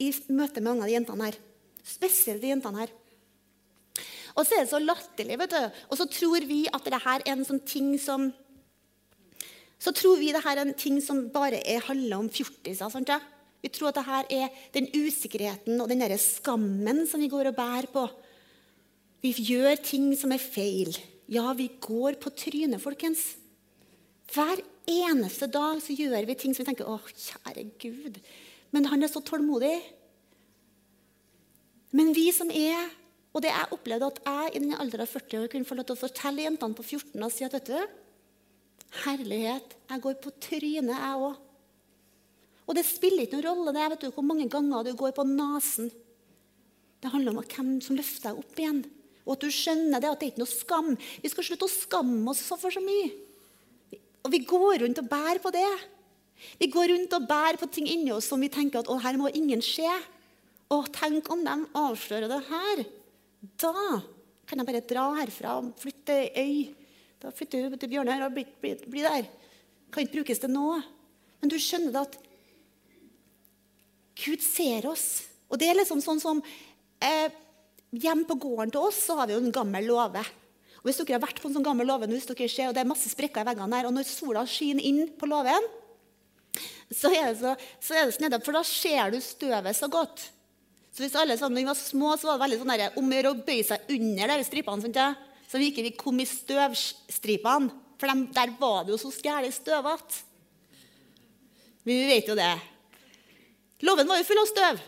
i 0.00 0.10
møte 0.32 0.62
med 0.62 0.70
mange 0.70 0.86
av 0.86 0.90
de 0.90 0.96
jentene 0.96 1.28
her. 1.28 1.38
Spesielt 1.86 2.42
de 2.42 2.52
jentene 2.52 2.82
her. 2.82 2.92
Og 4.38 4.46
så 4.46 4.56
er 4.56 4.64
det 4.64 4.70
så 4.72 4.80
latterlig, 4.80 5.38
vet 5.40 5.54
du. 5.54 5.80
Og 5.90 5.98
så 5.98 6.06
tror 6.10 6.46
vi 6.48 6.62
at 6.70 6.86
dette 6.86 7.00
er 7.12 7.24
en 7.32 7.44
sånn 7.46 7.62
ting 7.66 7.92
som 8.00 8.30
så 9.80 9.92
tror 9.96 10.18
vi 10.20 10.32
dette 10.34 10.52
er 10.52 10.60
en 10.60 10.74
ting 10.76 10.98
som 11.00 11.22
bare 11.32 11.62
er, 11.64 11.80
handler 11.86 12.20
om 12.20 12.28
fjortiser. 12.32 12.90
Sant, 12.92 13.08
ja? 13.08 13.20
Vi 13.60 13.68
tror 13.72 13.90
at 13.90 14.00
dette 14.00 14.40
er 14.44 14.64
den 14.76 14.88
usikkerheten 14.92 15.80
og 15.80 15.88
den 15.88 16.04
skammen 16.20 17.06
som 17.08 17.20
vi 17.20 17.30
går 17.32 17.50
og 17.50 17.56
bærer 17.56 17.88
på. 17.92 18.04
Vi 19.24 19.32
gjør 19.50 19.80
ting 19.84 20.12
som 20.16 20.32
er 20.32 20.40
feil. 20.40 20.92
Ja, 21.30 21.52
vi 21.56 21.68
går 21.80 22.16
på 22.20 22.32
trynet, 22.32 22.80
folkens. 22.80 23.36
Hver 24.32 24.60
eneste 24.88 25.48
dag 25.50 25.80
så 25.82 25.96
gjør 25.96 26.28
vi 26.28 26.36
ting 26.38 26.54
som 26.54 26.64
vi 26.64 26.70
tenker 26.70 26.88
Å, 26.88 26.98
kjære 27.00 27.66
Gud. 27.80 28.20
Men 28.74 28.88
han 28.90 29.02
er 29.02 29.12
så 29.12 29.22
tålmodig. 29.24 29.74
Men 31.96 32.12
vi 32.14 32.30
som 32.34 32.50
er 32.52 32.96
Og 33.30 33.44
det 33.44 33.52
jeg 33.52 33.70
opplevde 33.70 34.06
at 34.10 34.16
jeg 34.26 34.54
i 34.56 34.60
den 34.64 34.72
alderen 34.74 35.06
av 35.06 35.10
40 35.12 35.38
år 35.38 35.50
kunne 35.52 35.66
få 35.68 35.76
lov 35.78 35.84
til 35.86 35.94
å 35.94 36.00
fortelle 36.00 36.42
jentene 36.42 36.74
på 36.74 36.82
14 36.82 37.22
og 37.22 37.30
si 37.30 37.44
at 37.46 37.52
vet 37.54 37.68
du, 37.68 37.76
Herlighet. 39.04 39.76
Jeg 39.90 40.02
går 40.02 40.18
på 40.22 40.32
trynet, 40.42 40.94
jeg 40.96 41.22
òg. 41.22 41.38
Og 42.70 42.76
det 42.78 42.86
spiller 42.86 43.24
ikke 43.24 43.40
noen 43.40 43.48
rolle 43.48 43.74
det, 43.74 43.86
vet 43.92 44.04
du, 44.04 44.10
hvor 44.14 44.26
mange 44.26 44.46
ganger 44.50 44.86
du 44.86 44.92
går 44.98 45.14
på 45.16 45.26
nesen. 45.26 45.90
Det 47.00 47.10
handler 47.10 47.34
om 47.34 47.42
hvem 47.42 47.70
som 47.82 47.96
løfter 47.98 48.30
deg 48.30 48.42
opp 48.42 48.60
igjen. 48.60 48.82
Og 49.24 49.34
at 49.34 49.44
du 49.44 49.54
skjønner 49.54 50.02
det, 50.02 50.10
at 50.10 50.20
det 50.20 50.28
er 50.28 50.32
ikke 50.34 50.42
noe 50.44 50.52
skam. 50.52 50.92
Vi 51.22 51.30
skal 51.32 51.46
slutte 51.46 51.66
å 51.66 51.72
skamme 51.72 52.30
oss 52.30 52.44
for 52.50 52.70
så 52.70 52.82
mye. 52.84 53.10
Og 54.20 54.30
vi 54.34 54.42
går 54.44 54.84
rundt 54.84 55.00
og 55.00 55.10
bærer 55.10 55.40
på 55.42 55.52
det. 55.54 55.68
Vi 56.60 56.70
går 56.72 56.92
rundt 56.92 57.16
og 57.16 57.26
bærer 57.28 57.58
på 57.60 57.68
ting 57.72 57.88
inni 57.90 58.12
oss 58.14 58.28
som 58.30 58.40
vi 58.40 58.50
tenker 58.52 58.82
at 58.82 58.90
å, 58.90 58.98
her 59.00 59.18
må 59.20 59.32
ingen 59.32 59.62
se. 59.64 59.88
Og 60.70 60.90
tenk 60.94 61.28
om 61.32 61.42
de 61.44 61.56
avslører 61.78 62.30
det 62.30 62.42
her. 62.48 62.84
Da 63.60 63.74
kan 64.46 64.60
jeg 64.60 64.68
bare 64.68 64.86
dra 64.86 65.06
herfra 65.18 65.56
og 65.60 65.72
flytte 65.80 66.20
øy. 66.36 66.70
Da 67.20 67.32
flytter 67.34 67.68
du 67.68 67.76
til 67.76 67.92
Bjørnar 67.92 68.24
og 68.26 68.34
blir, 68.36 68.48
blir, 68.62 68.80
blir 68.88 69.06
der. 69.06 69.28
Kan 69.92 70.06
ikke 70.06 70.20
brukes 70.20 70.40
til 70.40 70.52
nå. 70.52 70.80
Men 71.40 71.52
du 71.52 71.56
skjønner 71.60 71.92
det 71.94 72.04
at 72.06 72.18
Gud 74.20 74.42
ser 74.44 74.88
oss. 74.88 75.06
Og 75.50 75.60
det 75.60 75.70
er 75.70 75.78
liksom 75.80 76.02
sånn 76.04 76.20
som 76.22 76.42
eh, 77.04 77.28
Hjemme 77.90 78.22
på 78.22 78.36
gården 78.38 78.70
til 78.70 78.84
oss 78.86 79.00
så 79.02 79.16
har 79.18 79.26
vi 79.26 79.34
jo 79.34 79.40
en 79.42 79.50
gammel 79.50 79.88
låve. 79.90 80.20
Og 80.78 80.84
Hvis 80.86 81.00
dere 81.00 81.16
har 81.16 81.24
vært 81.24 81.40
på 81.42 81.48
en 81.48 81.56
sånn 81.56 81.64
gammel 81.66 81.88
låve, 81.90 82.06
og 82.06 82.12
det 82.30 82.70
er 82.70 82.86
masse 82.86 83.10
sprekker 83.10 83.42
i 83.42 83.48
veggene 83.48 83.80
her, 83.80 83.88
og 83.88 83.96
når 83.96 84.06
sola 84.06 84.44
skinner 84.46 84.86
inn 84.86 85.08
på 85.18 85.26
låven, 85.26 85.66
så 86.86 87.10
er 87.10 87.32
det 87.32 87.40
så, 87.40 87.56
så 87.82 87.96
er 87.98 88.06
det 88.06 88.14
snedig, 88.14 88.38
for 88.46 88.54
da 88.54 88.62
ser 88.66 89.10
du 89.10 89.18
støvet 89.22 89.76
så 89.76 89.90
godt. 89.90 90.22
Så 90.94 91.02
hvis 91.02 91.18
alle 91.18 91.36
sammen 91.38 91.66
var 91.66 91.78
små, 91.78 92.14
så 92.14 92.30
var 92.30 92.38
det 92.38 92.44
veldig 92.44 92.60
sånn 92.62 92.72
der, 92.76 92.96
om 93.02 93.10
å 93.10 93.34
bøye 93.42 93.66
seg 93.66 93.92
under 93.96 94.32
de 94.32 94.46
stripene, 94.46 94.86
sånn, 94.86 95.18
så 95.50 95.58
vi 95.58 95.72
ikke 95.72 95.96
kom 95.98 96.20
i 96.22 96.28
støvstripene. 96.28 97.72
For 98.00 98.08
de, 98.08 98.28
der 98.32 98.52
var 98.60 98.84
det 98.86 98.94
jo 98.94 99.00
så 99.02 99.10
gærent 99.20 99.56
støvete. 99.56 100.22
Vi 101.84 101.96
vet 102.06 102.28
jo 102.30 102.36
det. 102.38 102.52
Loven 103.84 104.08
var 104.08 104.20
jo 104.20 104.28
full 104.28 104.40
av 104.40 104.48
støv. 104.48 104.80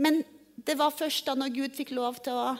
Men 0.00 0.22
det 0.66 0.74
var 0.80 0.94
først 0.96 1.28
da 1.28 1.36
når 1.38 1.54
Gud 1.54 1.76
fikk 1.76 1.92
lov 1.94 2.18
til 2.24 2.34
å 2.36 2.54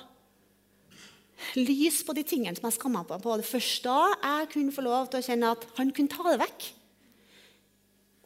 lyse 1.58 2.04
på 2.06 2.14
de 2.14 2.22
tingene 2.26 2.54
som 2.56 2.68
jeg 2.68 2.78
skamma 2.78 3.02
meg 3.02 3.22
på. 3.24 3.36
Det 3.40 3.48
først 3.48 3.84
da 3.88 3.98
jeg 4.12 4.50
kunne 4.54 4.74
få 4.76 4.84
lov 4.86 5.10
til 5.10 5.20
å 5.20 5.26
kjenne 5.26 5.52
at 5.56 5.66
han 5.80 5.92
kunne 5.96 6.12
ta 6.12 6.26
det 6.30 6.40
vekk. 6.44 6.70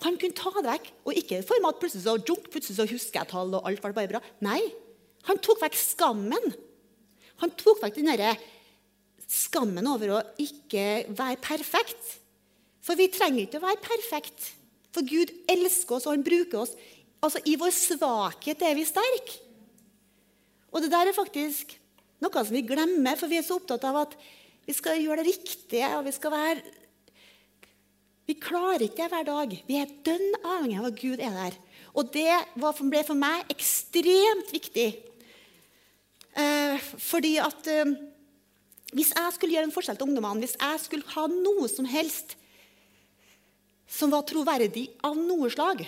Han 0.05 0.19
kunne 0.21 0.39
ta 0.39 0.53
det 0.55 0.69
vekk, 0.69 0.93
og 1.09 1.17
ikke 1.19 1.41
for 1.47 1.59
meg 1.63 1.73
at 1.73 1.81
plutselig 1.83 2.05
så, 2.05 2.15
junk, 2.23 2.45
plutselig 2.53 2.77
så 2.79 2.87
husker 2.87 3.19
jeg 3.19 3.31
tall, 3.33 3.57
og 3.57 3.65
alt 3.67 3.83
var 3.83 3.97
bare 3.97 4.13
bra. 4.13 4.21
Nei, 4.47 4.61
han 5.27 5.41
tok 5.43 5.65
vekk 5.65 5.79
skammen. 5.79 6.53
Han 7.43 7.53
tok 7.59 7.83
vekk 7.83 8.01
den 8.01 8.15
skammen 9.29 9.87
over 9.91 10.15
å 10.17 10.23
ikke 10.41 11.11
være 11.13 11.41
perfekt. 11.45 12.15
For 12.85 12.97
vi 12.99 13.11
trenger 13.13 13.45
ikke 13.45 13.61
å 13.61 13.67
være 13.67 13.83
perfekt. 13.85 14.53
For 14.95 15.05
Gud 15.05 15.31
elsker 15.51 15.99
oss, 15.99 16.07
og 16.09 16.17
han 16.17 16.25
bruker 16.25 16.63
oss. 16.63 16.73
Altså, 17.21 17.43
I 17.45 17.59
vår 17.61 17.75
svakhet 17.75 18.65
er 18.65 18.79
vi 18.79 18.87
sterke. 18.89 19.45
Og 20.73 20.85
det 20.85 20.91
der 20.93 21.11
er 21.11 21.17
faktisk 21.17 21.77
noe 22.25 22.43
som 22.43 22.57
vi 22.57 22.65
glemmer, 22.67 23.17
for 23.21 23.31
vi 23.31 23.39
er 23.41 23.47
så 23.47 23.59
opptatt 23.59 23.85
av 23.89 24.03
at 24.05 24.17
vi 24.69 24.75
skal 24.77 25.01
gjøre 25.01 25.23
det 25.23 25.33
riktige. 25.33 25.89
og 25.97 26.07
Vi 26.09 26.15
skal 26.17 26.35
være... 26.35 26.75
Vi 28.29 28.37
klarer 28.37 28.85
ikke 28.85 29.07
det 29.07 29.13
hver 29.13 29.25
dag. 29.25 29.53
Vi 29.65 29.77
er 29.81 29.93
dønn 30.05 30.35
avhengig 30.43 30.81
av 30.81 30.89
at 30.91 30.99
Gud 31.01 31.23
er 31.25 31.37
der. 31.37 31.55
Og 31.97 32.11
det 32.13 32.35
ble 32.61 33.01
for 33.07 33.17
meg 33.17 33.49
ekstremt 33.53 34.53
viktig. 34.53 34.91
Eh, 36.39 36.79
fordi 37.03 37.35
at 37.43 37.71
eh, 37.73 37.97
hvis 38.95 39.11
jeg 39.13 39.35
skulle 39.35 39.57
gjøre 39.57 39.69
en 39.69 39.75
forskjell 39.75 39.99
til 39.99 40.09
ungdommene, 40.09 40.45
hvis 40.45 40.57
jeg 40.57 40.85
skulle 40.85 41.15
ha 41.17 41.27
noe 41.33 41.67
som 41.71 41.89
helst 41.89 42.37
som 43.89 44.13
var 44.13 44.27
troverdig 44.29 44.87
av 45.05 45.17
noe 45.17 45.49
slag, 45.53 45.83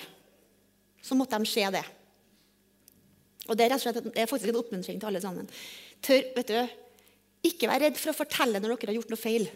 så 1.04 1.16
måtte 1.16 1.38
de 1.40 1.48
se 1.48 1.64
det. 1.72 1.84
Og 3.48 3.56
Det 3.56 3.64
er 3.64 3.72
rett 3.72 3.80
og 3.80 3.84
slett, 3.86 4.04
det 4.04 4.20
er 4.20 4.30
faktisk 4.30 4.52
en 4.52 4.60
oppmuntring 4.60 5.00
til 5.00 5.08
alle 5.08 5.20
sammen. 5.22 5.48
Tør, 6.04 6.22
vet 6.36 6.52
du, 6.52 6.78
Ikke 7.48 7.70
vær 7.70 7.80
redd 7.80 7.96
for 7.96 8.12
å 8.12 8.18
fortelle 8.18 8.60
når 8.60 8.74
dere 8.74 8.92
har 8.92 8.98
gjort 8.98 9.12
noe 9.14 9.20
feil. 9.20 9.46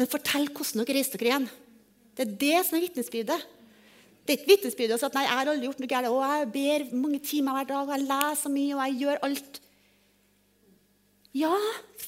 Men 0.00 0.08
fortell 0.08 0.46
hvordan 0.48 0.80
dere 0.80 0.96
reiste 0.96 1.18
dere 1.20 1.28
igjen. 1.28 1.48
Det 2.16 2.24
er 2.24 2.36
det 2.40 2.60
som 2.64 2.78
er 2.78 2.86
vitnesbyrdet. 2.86 3.40
Det 4.24 4.32
er 4.32 4.38
ikke 4.38 4.52
vitnesbyrdet 4.54 5.04
at 5.04 5.16
nei, 5.16 5.26
jeg 5.26 5.36
har 5.36 5.50
aldri 5.52 5.68
gjort 5.68 5.82
noe 5.82 5.90
galt. 5.90 6.08
Og 6.08 6.22
jeg 6.24 6.48
ber 6.54 6.86
mange 6.96 7.20
timer 7.20 7.58
hver 7.58 7.68
dag, 7.68 7.84
og 7.84 7.92
jeg 7.94 8.06
leser 8.08 8.54
mye, 8.54 8.72
og 8.78 8.82
jeg 8.86 8.96
gjør 9.02 9.20
alt. 9.28 9.60
Ja, 11.36 11.54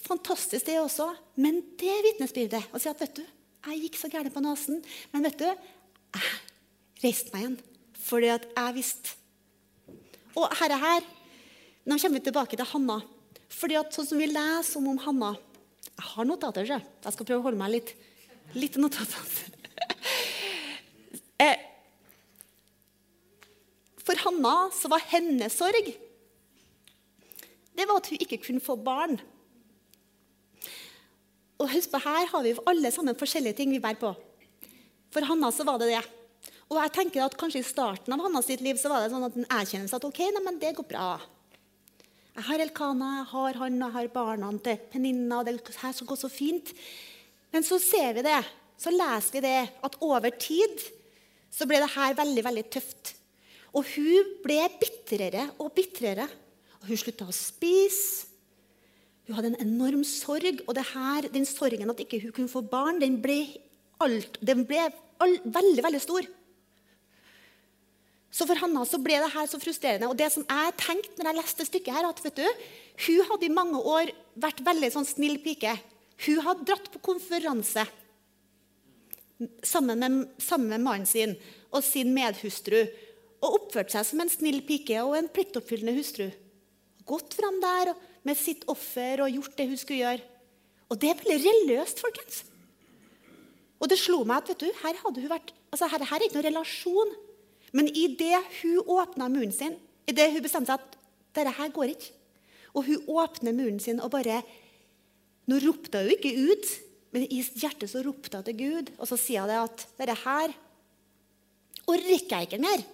fantastisk 0.02 0.66
det 0.66 0.80
også. 0.80 1.12
Men 1.38 1.60
det 1.78 1.94
vitnesbyrdet. 2.08 2.72
Å 2.74 2.80
si 2.82 2.90
at 2.90 3.02
vet 3.02 3.20
du, 3.20 3.24
jeg 3.68 3.84
gikk 3.84 3.98
så 4.00 4.10
gærent 4.10 4.34
på 4.34 4.42
nesen. 4.42 4.82
Men 5.12 5.28
vet 5.28 5.38
du, 5.38 5.46
jeg 5.46 6.32
reiste 7.04 7.34
meg 7.34 7.46
igjen 7.46 7.60
fordi 8.02 8.32
at 8.32 8.48
jeg 8.50 8.74
visste 8.74 9.12
og 10.34 10.48
herre 10.58 10.78
her, 10.80 11.04
nå 11.84 11.98
kommer 12.00 12.18
vi 12.18 12.24
tilbake 12.26 12.56
til 12.58 12.68
Hanna. 12.72 12.98
Fordi 13.52 13.76
at 13.78 13.94
sånn 13.94 14.08
som 14.08 14.20
vi 14.20 14.30
leser 14.30 14.80
om, 14.80 14.88
om 14.94 15.00
Hanna 15.04 15.34
Jeg 15.92 16.06
har 16.08 16.26
notater, 16.26 16.66
så 16.66 16.78
jeg 16.80 17.14
skal 17.14 17.28
prøve 17.28 17.42
å 17.42 17.44
holde 17.46 17.60
meg 17.60 17.74
litt, 17.76 17.92
litt 18.56 18.80
notater. 18.80 19.28
Eh, 21.42 21.58
for 23.98 24.14
Hanna 24.22 24.68
så 24.70 24.86
var 24.92 25.02
hennes 25.10 25.56
sorg 25.58 25.88
det 27.76 27.86
var 27.88 28.00
at 28.00 28.10
hun 28.12 28.20
ikke 28.20 28.40
kunne 28.44 28.62
få 28.62 28.76
barn. 28.76 29.18
Og 31.62 31.70
husk 31.70 31.92
på, 31.92 32.00
Her 32.02 32.26
har 32.32 32.42
vi 32.42 32.56
alle 32.66 32.90
sammen 32.90 33.18
forskjellige 33.18 33.60
ting 33.60 33.70
vi 33.70 33.80
bærer 33.82 34.00
på. 34.00 34.14
For 35.12 35.24
Hanna 35.28 35.50
så 35.52 35.64
var 35.68 35.78
det 35.80 35.92
det. 35.92 36.02
Og 36.72 36.78
jeg 36.80 36.92
tenker 36.96 37.24
at 37.24 37.36
kanskje 37.36 37.60
I 37.60 37.68
starten 37.68 38.14
av 38.14 38.22
Hannas 38.24 38.48
liv 38.48 38.78
så 38.80 38.88
var 38.88 39.04
det 39.04 39.12
sånn 39.12 39.26
at 39.26 39.36
en 39.36 39.48
erkjennelse 39.60 39.98
at 39.98 40.06
ok, 40.08 40.20
nei, 40.32 40.42
men 40.44 40.58
det 40.60 40.72
går 40.78 40.88
bra. 40.88 41.20
Jeg 42.32 42.46
har 42.48 42.62
Elkana, 42.64 43.08
jeg 43.18 43.28
har 43.28 43.58
han, 43.60 43.76
jeg 43.76 43.94
har 43.98 44.12
barna 44.14 44.48
til 44.64 44.78
Peninna. 44.92 45.42
og 45.42 45.46
Det 45.46 45.76
her 45.82 45.92
skal 45.92 46.08
gå 46.08 46.16
så 46.16 46.30
fint. 46.32 46.72
Men 47.52 47.66
så 47.66 47.76
ser 47.76 48.16
vi 48.16 48.24
det, 48.24 48.40
så 48.80 48.88
leser 48.88 49.36
vi 49.36 49.44
det, 49.44 49.58
at 49.84 49.98
over 50.00 50.32
tid 50.40 50.80
så 51.52 51.68
ble 51.68 51.82
det 51.82 51.92
her 51.92 52.16
veldig 52.16 52.44
veldig 52.46 52.64
tøft. 52.72 53.12
Og 53.76 53.84
hun 53.92 54.32
ble 54.44 54.62
bitrere 54.80 55.50
og 55.60 55.74
bitrere. 55.76 56.24
Og 56.82 56.90
hun 56.90 56.98
slutta 56.98 57.28
å 57.30 57.34
spise. 57.34 58.28
Hun 59.28 59.38
hadde 59.38 59.52
en 59.52 59.62
enorm 59.62 60.02
sorg. 60.06 60.62
Og 60.66 60.78
her, 60.92 61.30
den 61.32 61.46
sorgen 61.46 61.92
at 61.92 62.02
ikke 62.02 62.20
hun 62.24 62.34
kunne 62.34 62.52
få 62.52 62.64
barn, 62.66 63.00
den 63.02 63.20
ble, 63.22 63.40
alt, 64.02 64.38
den 64.42 64.66
ble 64.66 64.88
all, 65.22 65.36
veldig, 65.44 65.84
veldig 65.86 66.02
stor. 66.02 66.26
Så 68.32 68.46
for 68.48 68.58
Hanna 68.62 68.82
så 68.88 68.98
ble 69.02 69.18
det 69.20 69.30
her 69.34 69.48
så 69.50 69.60
frustrerende. 69.60 70.08
Og 70.08 70.18
det 70.18 70.30
som 70.34 70.44
jeg 70.48 70.76
tenkte 70.80 71.20
når 71.20 71.30
jeg 71.30 71.38
leste 71.38 71.68
stykket 71.68 71.94
her, 71.98 72.08
at 72.08 72.22
vet 72.24 72.40
du, 72.40 72.68
hun 73.06 73.26
hadde 73.30 73.48
i 73.48 73.52
mange 73.52 73.78
år 73.78 74.12
vært 74.40 74.62
veldig 74.64 74.92
sånn 74.94 75.08
snill 75.08 75.36
pike. 75.44 75.74
Hun 76.26 76.40
hadde 76.46 76.66
dratt 76.70 76.88
på 76.94 77.02
konferanse 77.12 77.84
sammen 79.66 79.98
med, 79.98 80.18
sammen 80.40 80.70
med 80.70 80.84
mannen 80.84 81.08
sin 81.08 81.34
og 81.74 81.82
sin 81.84 82.12
medhustru 82.14 82.78
og 83.42 83.56
oppførte 83.58 83.96
seg 83.96 84.06
som 84.06 84.22
en 84.22 84.30
snill 84.30 84.60
pike 84.64 85.00
og 85.02 85.16
en 85.18 85.30
pliktoppfyllende 85.32 85.96
hustru. 85.98 86.28
Gått 87.12 87.36
fram 87.36 87.58
der 87.60 87.92
med 88.24 88.38
sitt 88.38 88.64
offer 88.72 89.24
og 89.24 89.34
gjort 89.36 89.58
det 89.58 89.68
hun 89.68 89.80
skulle 89.80 90.00
gjøre. 90.00 90.30
Og 90.92 91.00
det 91.00 91.12
veldig 91.20 91.38
religiøst, 91.44 92.00
folkens. 92.00 92.44
Og 93.82 93.90
det 93.90 93.98
slo 94.00 94.22
meg 94.28 94.42
at 94.42 94.52
vet 94.52 94.64
du, 94.64 94.80
her 94.84 94.98
hadde 95.02 95.22
hun 95.24 95.32
vært, 95.32 95.52
altså 95.72 95.88
her, 95.90 96.04
her 96.08 96.20
er 96.20 96.26
ikke 96.28 96.38
noen 96.38 96.50
relasjon 96.50 97.14
men 97.72 97.88
idet 97.88 98.40
hun 98.60 98.82
åpna 98.84 99.28
munnen 99.32 99.52
sin, 99.52 99.76
idet 100.08 100.32
hun 100.34 100.44
bestemte 100.44 100.74
seg 100.74 100.80
at 100.80 100.98
dette 101.32 101.54
her 101.56 101.72
går 101.72 101.94
ikke, 101.94 102.10
og 102.76 102.88
hun 102.88 103.06
åpner 103.20 103.56
munnen 103.56 103.80
sin 103.80 104.00
og 104.00 104.12
bare 104.14 104.42
Nå 105.50 105.56
ropte 105.58 105.98
hun 105.98 106.12
ikke 106.14 106.30
ut, 106.38 106.68
men 107.10 107.24
i 107.26 107.40
hjertet 107.42 107.90
så 107.90 107.98
ropte 108.06 108.38
hun 108.38 108.44
til 108.46 108.54
Gud, 108.60 108.92
og 108.94 109.08
så 109.10 109.16
sier 109.18 109.42
hun 109.42 109.50
det 109.50 109.56
at 109.58 109.80
dette 109.98 110.14
her 110.20 110.52
orker 111.90 112.36
jeg 112.36 112.46
ikke 112.46 112.60
mer. 112.62 112.84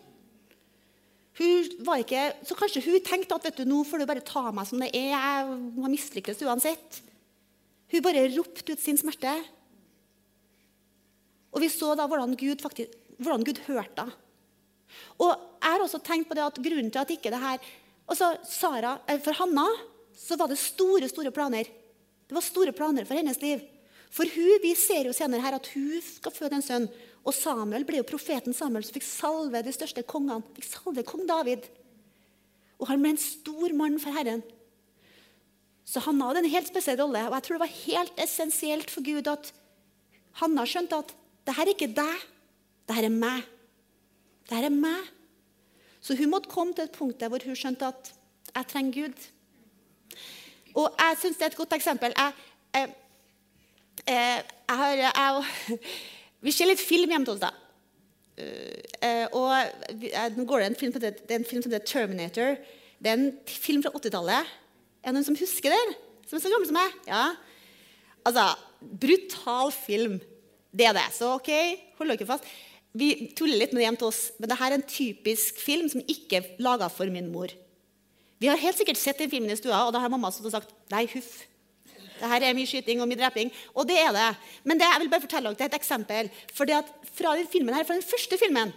Hun 1.38 1.84
var 1.86 2.02
ikke, 2.02 2.22
så 2.46 2.56
kanskje 2.58 2.82
hun 2.88 3.02
tenkte 3.06 3.36
at 3.36 3.44
vet 3.46 3.60
du, 3.60 3.68
nå 3.68 3.84
får 3.86 4.02
du 4.02 4.08
bare 4.10 4.24
ta 4.26 4.48
meg 4.54 4.66
som 4.66 4.80
det 4.82 4.90
er. 4.90 5.12
Jeg 5.12 5.18
har 5.18 5.92
mislyktes 5.92 6.42
uansett. 6.42 7.02
Hun 7.92 8.04
bare 8.04 8.26
ropte 8.34 8.74
ut 8.74 8.82
sin 8.82 8.98
smerte. 8.98 9.34
Og 11.54 11.62
vi 11.62 11.70
så 11.72 11.94
da 11.96 12.08
hvordan 12.10 12.34
Gud, 12.38 12.58
faktisk, 12.62 12.96
hvordan 13.22 13.46
Gud 13.46 13.62
hørte 13.68 14.04
henne. 14.04 14.24
Og 15.20 15.30
jeg 15.30 15.68
har 15.68 15.82
også 15.84 16.00
tenkt 16.00 16.30
på 16.30 16.36
det 16.38 16.46
at 16.46 16.58
grunnen 16.64 16.90
til 16.90 17.02
at 17.02 17.10
ikke 17.12 17.30
det 17.32 17.40
her 17.42 17.58
altså 18.08 18.30
Sara, 18.48 18.94
eh, 19.06 19.18
For 19.20 19.36
Hanna 19.36 19.66
så 20.16 20.36
var 20.40 20.48
det 20.48 20.58
store 20.58 21.08
store 21.10 21.30
planer. 21.30 21.68
Det 22.28 22.34
var 22.34 22.44
store 22.44 22.72
planer 22.72 23.04
for 23.04 23.14
hennes 23.14 23.40
liv. 23.42 23.60
For 24.10 24.24
hun, 24.24 24.58
Vi 24.62 24.74
ser 24.74 25.04
jo 25.04 25.12
senere 25.12 25.44
her 25.44 25.54
at 25.54 25.66
hun 25.74 26.00
skal 26.02 26.32
føde 26.32 26.56
en 26.56 26.64
sønn. 26.64 26.88
Og 27.26 27.34
Samuel 27.34 27.84
ble 27.88 28.00
jo 28.00 28.08
profeten 28.08 28.54
Samuel 28.56 28.86
som 28.86 28.96
fikk 28.96 29.06
salve 29.06 29.62
de 29.64 29.74
største 29.74 30.04
kongene. 30.06 30.44
Fikk 30.56 30.68
salve 30.68 31.04
kong 31.06 31.26
David. 31.28 31.66
Og 32.78 32.88
han 32.90 33.02
ble 33.02 33.14
en 33.14 33.20
stor 33.20 33.74
mann 33.76 33.98
for 34.02 34.14
Herren. 34.14 34.44
Så 35.88 36.02
Hanna 36.04 36.28
hadde 36.28 36.44
en 36.44 36.52
helt 36.52 36.68
spesiell 36.70 37.00
rolle. 37.00 37.24
Og 37.28 37.36
jeg 37.36 37.46
tror 37.46 37.58
det 37.58 37.64
var 37.64 37.78
helt 37.82 38.20
essensielt 38.24 38.92
for 38.92 39.04
Gud 39.06 39.30
at 39.30 39.52
Hanna 40.42 40.66
skjønte 40.68 41.00
at 41.02 41.14
det 41.48 41.54
her 41.56 41.64
er 41.64 41.72
ikke 41.72 41.94
deg, 41.96 42.26
det 42.88 42.96
her 42.98 43.08
er 43.08 43.14
meg. 43.14 43.46
Det 44.48 44.58
her 44.58 44.68
er 44.68 44.74
meg. 44.74 45.08
Så 46.04 46.16
hun 46.18 46.30
måtte 46.30 46.52
komme 46.52 46.76
til 46.76 46.86
et 46.86 46.94
punkt 46.94 47.18
der 47.20 47.32
hvor 47.32 47.42
hun 47.44 47.56
skjønte 47.56 47.88
at 47.88 48.12
jeg 48.52 48.68
trenger 48.68 49.00
Gud. 49.00 49.26
Og 50.78 50.86
jeg 50.92 51.18
syns 51.22 51.40
det 51.40 51.46
er 51.46 51.52
et 51.52 51.58
godt 51.58 51.74
eksempel. 51.76 52.14
Jeg, 52.16 52.32
jeg, 52.74 52.92
jeg, 54.06 54.44
har, 54.68 54.92
jeg, 55.02 55.78
Vi 56.44 56.54
ser 56.54 56.70
litt 56.70 56.82
film 56.82 57.10
hjemme 57.10 57.26
hos 57.26 57.38
oss. 57.38 57.44
da. 57.46 57.52
Uh, 58.38 59.26
og 59.34 59.50
uh, 59.50 60.26
nå 60.36 60.44
går 60.46 60.62
det 60.62 60.68
en 60.68 60.78
film, 60.78 60.94
det, 60.94 61.14
det 61.26 61.34
er 61.34 61.40
en 61.40 61.48
film 61.48 61.64
som 61.64 61.74
heter 61.74 61.90
Terminator. 61.90 62.58
Det 62.98 63.10
er 63.10 63.18
en 63.18 63.32
film 63.46 63.82
fra 63.82 63.92
80-tallet. 63.98 64.54
Er 65.02 65.10
det 65.10 65.16
noen 65.18 65.26
som 65.26 65.38
husker 65.38 65.74
den? 65.74 65.94
Som 66.28 66.38
er 66.38 66.44
så 66.44 66.52
gammel 66.52 66.68
som 66.70 66.78
meg? 66.78 66.96
Ja. 67.08 67.24
Altså, 68.28 68.48
brutal 69.02 69.72
film. 69.74 70.18
Det 70.74 70.86
er 70.86 70.96
det. 70.96 71.06
Så 71.16 71.32
OK, 71.38 71.50
hold 71.98 72.12
dere 72.12 72.28
fast. 72.28 72.48
Vi 72.98 73.30
tuller 73.36 73.60
litt 73.60 73.72
med 73.72 73.82
det 73.82 73.86
hjemme 73.86 74.00
til 74.00 74.10
oss, 74.10 74.20
men 74.38 74.50
dette 74.50 74.66
er 74.66 74.74
en 74.74 74.86
typisk 74.90 75.58
film 75.60 75.88
som 75.92 76.02
ikke 76.02 76.40
er 76.40 76.50
laga 76.64 76.88
for 76.92 77.10
min 77.12 77.30
mor. 77.32 77.52
Vi 78.38 78.48
har 78.50 78.60
helt 78.60 78.78
sikkert 78.78 79.00
sett 79.00 79.18
den 79.20 79.30
filmen 79.30 79.50
i 79.52 79.58
stua, 79.58 79.84
og 79.86 79.92
da 79.94 80.02
har 80.02 80.12
mamma 80.12 80.30
stått 80.32 80.50
og 80.50 80.54
sagt 80.54 80.74
nei, 80.92 81.04
huff. 81.12 81.42
Det 82.20 82.32
her 82.32 82.48
er 82.48 82.56
mye 82.56 82.68
skyting 82.68 83.00
og 83.02 83.08
mye 83.10 83.20
dreping. 83.20 83.52
Og 83.74 83.88
det 83.88 83.98
er 84.02 84.12
det. 84.16 84.28
Men 84.64 84.80
det, 84.80 84.88
jeg 84.90 85.04
vil 85.04 85.10
bare 85.12 85.24
fortelle 85.24 85.54
dere 85.54 85.70
et 85.70 85.78
eksempel. 85.78 86.30
For 86.54 86.68
fra 87.18 87.34
den 87.38 87.48
filmen 87.50 87.74
her, 87.74 87.86
fra 87.88 87.98
den 87.98 88.06
første 88.06 88.38
filmen 88.40 88.74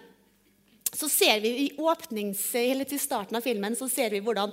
så 0.92 1.08
ser 1.08 1.40
vi 1.40 1.52
i 1.66 1.68
åpnings, 1.80 2.42
eller 2.60 2.88
til 2.88 3.00
starten 3.00 3.38
av 3.40 3.46
filmen 3.46 3.78
så 3.80 3.88
ser 3.88 4.12
vi 4.12 4.20
hvordan 4.24 4.52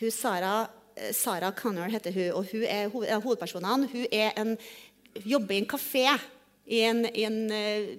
hun, 0.00 0.10
Sara, 0.10 0.54
eh, 0.96 1.12
Sara 1.12 1.52
Connor 1.52 1.92
heter 1.92 2.14
hun, 2.14 2.30
og 2.38 2.52
hun 2.52 2.64
er 2.64 3.20
hovedpersonene. 3.20 3.90
Hun 3.92 4.06
en, 4.10 4.54
jobber 5.24 5.54
i 5.54 5.60
en 5.62 5.68
kafé 5.68 6.06
i, 6.64 6.80
en, 6.80 7.04
i, 7.12 7.26
en, 7.28 7.38
eh, 7.52 7.90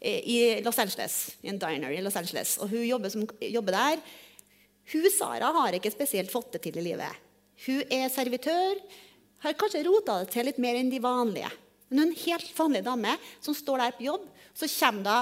i, 0.00 0.38
Los 0.64 0.78
Angeles, 0.82 1.36
i 1.42 1.52
en 1.52 1.60
diner 1.62 1.94
i 1.94 2.02
Los 2.02 2.18
Angeles. 2.18 2.56
Og 2.58 2.72
hun 2.74 2.84
jobber, 2.88 3.14
som, 3.14 3.28
jobber 3.40 3.78
der. 3.78 4.02
Hun 4.90 5.10
Sara 5.14 5.52
har 5.60 5.78
ikke 5.78 5.94
spesielt 5.94 6.32
fått 6.32 6.56
det 6.56 6.64
til 6.66 6.80
i 6.80 6.88
livet. 6.90 7.26
Hun 7.66 7.94
er 7.94 8.10
servitør 8.10 8.80
har 9.44 9.58
kanskje 9.58 9.84
rota 9.86 10.20
det 10.20 10.30
til 10.34 10.48
litt 10.48 10.60
mer 10.62 10.78
enn 10.78 10.92
de 10.92 11.00
vanlige. 11.02 11.50
Men 11.90 12.04
hun 12.04 12.08
en 12.10 12.22
helt 12.22 12.50
vanlig 12.54 12.82
dame 12.86 13.16
som 13.42 13.56
står 13.56 13.82
der 13.82 13.96
på 13.96 14.06
jobb. 14.06 14.26
Så 14.54 14.68
kommer 14.78 15.06
da 15.06 15.18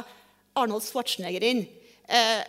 Arnold 0.58 0.84
Schwarzenegger 0.84 1.46
inn. 1.48 1.64
Eh, 2.08 2.42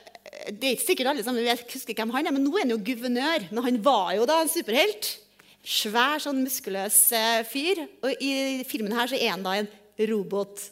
det 0.52 0.68
er 0.68 0.76
ikke 0.76 0.88
sikkert 0.88 1.12
alle 1.12 1.24
sammen 1.26 1.46
vet, 1.46 1.64
husker 1.72 1.96
hvem 1.98 2.12
han 2.14 2.28
er, 2.28 2.36
men 2.36 2.44
nå 2.46 2.52
er 2.56 2.66
han 2.66 2.74
jo 2.76 2.82
guvernør. 2.90 3.48
Men 3.52 3.66
han 3.66 3.80
var 3.86 4.14
jo 4.18 4.28
da 4.30 4.42
en 4.44 4.52
superhelt. 4.52 5.14
Svær, 5.60 6.22
sånn 6.24 6.44
muskuløs 6.44 7.00
eh, 7.16 7.42
fyr. 7.48 7.86
Og 8.04 8.24
i 8.24 8.66
filmen 8.68 8.96
her 8.96 9.12
så 9.12 9.20
er 9.20 9.34
han 9.36 9.46
da 9.46 9.56
en 9.60 9.72
robot 10.10 10.68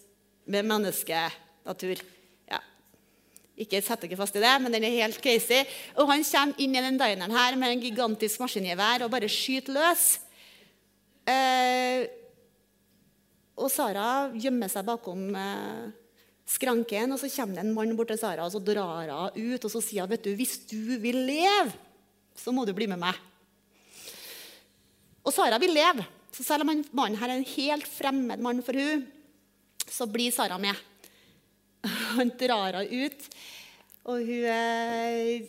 med 0.48 0.68
menneskenatur. 0.68 2.04
Ja. 2.48 2.62
Ikke 3.60 3.82
sett 3.84 4.06
dere 4.06 4.20
fast 4.20 4.38
i 4.40 4.44
det, 4.44 4.54
men 4.64 4.76
den 4.76 4.88
er 4.88 5.00
helt 5.02 5.20
crazy. 5.24 5.64
Og 5.98 6.12
han 6.12 6.24
kommer 6.28 6.64
inn 6.64 6.76
i 6.76 6.84
den 6.84 7.00
dineren 7.00 7.36
her 7.36 7.60
med 7.60 7.76
en 7.76 7.84
gigantisk 7.84 8.44
maskingevær 8.44 9.08
og 9.08 9.14
bare 9.16 9.32
skyter 9.32 9.76
løs. 9.76 10.08
Eh, 11.28 12.08
og 13.58 13.72
Sara 13.74 14.30
gjemmer 14.38 14.72
seg 14.72 14.86
bakom 14.88 15.32
eh, 15.36 15.88
skranken, 16.48 17.12
og 17.12 17.20
så 17.20 17.30
kommer 17.34 17.58
det 17.58 17.66
en 17.66 17.74
mann 17.76 17.96
bort 17.98 18.12
til 18.14 18.20
Sara 18.22 18.46
og 18.46 18.54
så 18.54 18.62
drar 18.64 19.10
hun 19.36 19.56
ut 19.56 19.66
og 19.66 19.74
så 19.74 19.82
sier 19.84 20.06
hun, 20.06 20.14
vet 20.14 20.24
du, 20.24 20.32
hvis 20.38 20.60
du 20.70 20.96
vil 21.02 21.20
leve, 21.28 21.74
så 22.38 22.54
må 22.54 22.64
du 22.68 22.72
bli 22.78 22.88
med 22.88 23.02
meg. 23.02 23.18
Og 25.28 25.34
Sara 25.36 25.60
vil 25.60 25.74
leve. 25.76 26.06
Så 26.32 26.46
selv 26.46 26.64
om 26.64 26.72
mannen 26.96 27.18
her 27.20 27.34
er 27.34 27.40
en 27.40 27.54
helt 27.58 27.88
fremmed 27.90 28.40
mann 28.46 28.62
for 28.64 28.78
hun, 28.78 29.04
så 29.90 30.06
blir 30.08 30.32
Sara 30.32 30.60
med. 30.62 30.78
Han 32.16 32.32
drar 32.40 32.78
henne 32.78 33.08
ut. 33.08 33.30
Og 34.08 34.22
hun 34.24 34.46
eh, 34.48 35.44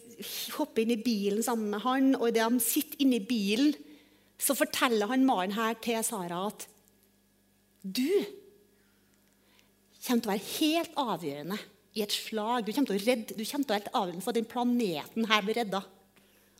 hopper 0.56 0.82
inn 0.82 0.96
i 0.96 1.02
bilen 1.02 1.44
sammen 1.46 1.68
med 1.70 1.84
han, 1.84 2.08
og 2.16 2.24
idet 2.26 2.48
de 2.50 2.62
sitter 2.64 3.04
inni 3.04 3.20
bilen, 3.22 3.76
så 4.38 4.55
forteller 4.55 5.11
han 5.11 5.27
mannen 5.27 5.57
her 5.59 5.74
til 5.83 5.98
Sara 6.07 6.44
at 6.48 6.68
du 7.83 8.07
kommer 10.09 10.22
til 10.22 10.29
å 10.29 10.33
være 10.33 10.51
helt 10.59 10.98
avgjørende 10.98 11.59
i 11.98 12.03
et 12.05 12.14
slag. 12.14 12.64
Du 12.64 12.72
kommer 12.72 12.92
til 12.92 12.98
å, 12.98 13.05
redde, 13.05 13.35
du 13.35 13.44
kommer 13.44 13.66
til 13.66 13.72
å 13.72 13.74
være 13.74 13.83
helt 13.83 13.96
avgjørende 14.01 14.24
for 14.24 14.33
at 14.33 14.38
den 14.38 14.51
planeten 14.51 15.29
her 15.31 15.46
blir 15.46 15.59
redda. 15.61 15.83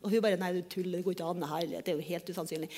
Og 0.03 0.13
hun 0.13 0.23
bare 0.23 0.39
Nei, 0.39 0.53
du 0.55 0.63
tuller. 0.71 0.99
Det 0.99 1.07
går 1.07 1.17
ikke 1.17 1.29
an. 1.29 1.47
Det 1.71 1.81
er 1.83 1.97
jo 1.97 2.09
helt 2.11 2.29
usannsynlig. 2.31 2.69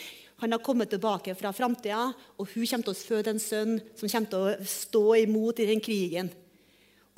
Han 0.40 0.54
har 0.54 0.62
kommet 0.64 0.92
tilbake 0.92 1.34
fra 1.36 1.52
framtida, 1.52 2.06
og 2.40 2.52
hun 2.54 2.64
kommer 2.64 2.86
til 2.86 2.94
å 2.94 3.00
føde 3.00 3.34
en 3.34 3.42
sønn 3.42 3.74
som 3.92 4.08
kommer 4.08 4.30
til 4.32 4.46
å 4.46 4.70
stå 4.72 5.04
imot 5.26 5.60
i 5.60 5.68
den 5.68 5.82
krigen. 5.84 6.30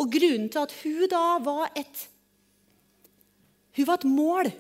Og 0.01 0.11
grunnen 0.11 0.49
til 0.51 0.65
at 0.65 0.75
hun 0.83 1.05
da 1.11 1.27
var 1.45 1.71
et 1.79 2.09
Hun 3.73 3.87
var 3.89 3.97
et 3.97 4.05
mål, 4.05 4.51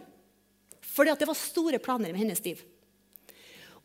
fordi 0.80 1.10
at 1.12 1.20
det 1.20 1.26
var 1.28 1.36
store 1.36 1.76
planer 1.84 2.14
med 2.14 2.22
hennes 2.22 2.40
liv. 2.46 2.62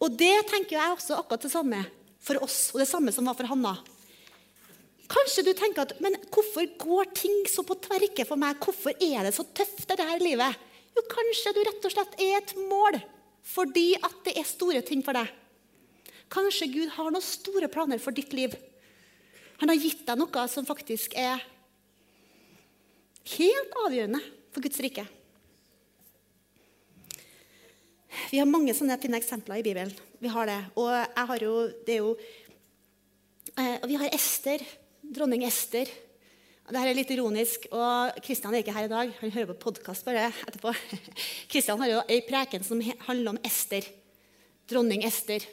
Og 0.03 0.13
det 0.13 0.33
tenker 0.49 0.77
jeg 0.77 0.93
også 0.93 1.17
akkurat 1.17 1.45
det 1.45 1.53
samme 1.53 1.81
for 2.21 2.43
oss, 2.43 2.71
og 2.73 2.81
det 2.81 2.89
samme 2.89 3.13
som 3.13 3.27
var 3.29 3.37
for 3.37 3.49
Hanna. 3.49 3.75
Kanskje 5.07 5.45
du 5.47 5.53
tenker 5.55 5.85
at 5.85 5.99
men 6.03 6.17
hvorfor 6.33 6.67
går 6.81 7.11
ting 7.15 7.35
så 7.47 7.63
på 7.65 7.77
tverke 7.79 8.25
for 8.27 8.39
meg? 8.39 8.59
Hvorfor 8.59 8.91
er 8.93 9.23
det 9.23 9.33
så 9.37 9.45
tøft, 9.55 9.87
det 9.87 10.03
her 10.03 10.23
livet? 10.23 10.57
Jo, 10.97 11.03
kanskje 11.07 11.53
du 11.55 11.61
rett 11.63 11.85
og 11.87 11.93
slett 11.93 12.17
er 12.19 12.39
et 12.41 12.55
mål 12.69 12.99
fordi 13.47 13.93
at 14.03 14.15
det 14.25 14.33
er 14.35 14.47
store 14.47 14.81
ting 14.83 14.99
for 15.05 15.15
deg. 15.15 15.29
Kanskje 16.27 16.67
Gud 16.67 16.89
har 16.97 17.13
noen 17.13 17.23
store 17.23 17.69
planer 17.71 18.01
for 18.03 18.11
ditt 18.11 18.33
liv. 18.35 18.51
Han 19.61 19.71
har 19.71 19.79
gitt 19.79 20.03
deg 20.03 20.19
noe 20.19 20.43
som 20.51 20.67
faktisk 20.67 21.15
er 21.15 21.39
helt 23.37 23.77
avgjørende 23.85 24.19
for 24.51 24.65
Guds 24.65 24.83
rike. 24.83 25.07
Vi 28.31 28.39
har 28.41 28.49
mange 28.49 28.73
sånne 28.75 28.97
fine 29.01 29.19
eksempler 29.19 29.61
i 29.61 29.65
Bibelen. 29.65 29.93
Vi 30.21 30.31
har 30.31 30.49
det. 30.49 30.57
Og 30.79 30.89
jeg 30.91 31.27
har 31.29 31.43
jo, 31.45 31.53
det 31.85 31.95
er 31.95 32.01
jo 32.01 32.13
eh, 33.55 33.87
Vi 33.87 33.99
har 34.01 34.15
Ester. 34.15 34.63
Dronning 35.01 35.45
Ester. 35.47 35.89
Dette 36.67 36.83
er 36.83 36.97
litt 36.97 37.13
ironisk. 37.15 37.69
og 37.71 38.17
Kristian 38.25 38.55
er 38.55 38.63
ikke 38.63 38.75
her 38.75 38.89
i 38.89 38.91
dag. 38.91 39.13
Han 39.21 39.31
hører 39.31 39.53
på 39.53 39.69
podkast 39.69 40.07
bare 40.07 40.27
etterpå. 40.47 40.73
Kristian 41.51 41.79
har 41.79 41.93
jo 41.93 42.01
ei 42.11 42.19
preken 42.27 42.65
som 42.65 42.81
handler 42.81 43.35
om 43.35 43.39
Ester. 43.47 43.87
Dronning 44.67 45.05
Ester. 45.07 45.45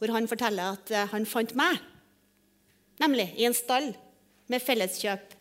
Hvor 0.00 0.12
han 0.12 0.28
forteller 0.28 0.76
at 0.76 0.92
eh, 0.92 1.08
han 1.14 1.28
fant 1.28 1.54
meg. 1.58 1.80
Nemlig 3.00 3.30
i 3.40 3.46
en 3.48 3.56
stall 3.56 3.92
med 4.50 4.60
felleskjøp. 4.60 5.38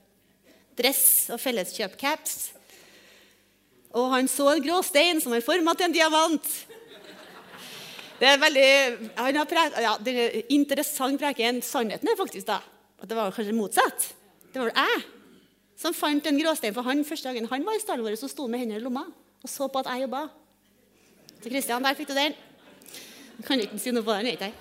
Dress 0.79 1.03
og 1.34 1.41
felleskjøp-caps 1.43 2.58
og 3.97 4.10
han 4.13 4.28
så 4.30 4.52
en 4.54 4.63
gråstein 4.63 5.21
som 5.23 5.34
er 5.34 5.45
forma 5.45 5.73
til 5.73 5.89
en 5.89 5.95
diamant. 5.95 6.49
Det 8.19 8.28
er 8.28 8.41
veldig 8.41 8.71
han 9.17 9.39
prek, 9.47 9.78
ja, 9.80 9.93
det 10.04 10.15
er 10.19 10.41
interessant 10.54 11.21
preken. 11.21 11.62
Sannheten 11.63 12.12
er 12.12 12.19
faktisk 12.19 12.49
da, 12.49 12.60
at 12.99 13.10
det 13.10 13.17
var 13.17 13.32
kanskje 13.34 13.56
motsatt. 13.56 14.12
Det 14.52 14.62
var 14.62 14.73
jeg 14.75 15.08
som 15.80 15.95
fant 15.95 16.25
en 16.28 16.41
gråstein. 16.41 16.75
For 16.75 16.86
han 16.86 17.06
første 17.08 17.32
dagen 17.32 17.47
han 17.49 17.65
var 17.65 17.78
i 17.78 17.82
stallen 17.82 18.06
vår, 18.06 18.17
så 18.19 18.30
sto 18.30 18.45
han 18.45 18.54
med 18.54 18.65
hendene 18.65 18.82
i 18.82 18.84
lomma 18.84 19.08
og 19.39 19.47
så 19.47 19.69
på 19.71 19.80
at 19.80 19.88
jeg 19.93 20.04
jobba. 20.04 20.25
Så 21.39 21.52
Kristian, 21.52 21.84
der 21.84 21.95
fikk 21.95 22.10
du 22.10 22.17
den. 22.17 22.36
Jeg 23.39 23.45
kan 23.47 23.62
ikke 23.63 23.80
si 23.80 23.93
noe 23.95 24.04
på 24.04 24.17
den, 24.17 24.28
vet 24.28 24.43
jeg. 24.43 24.54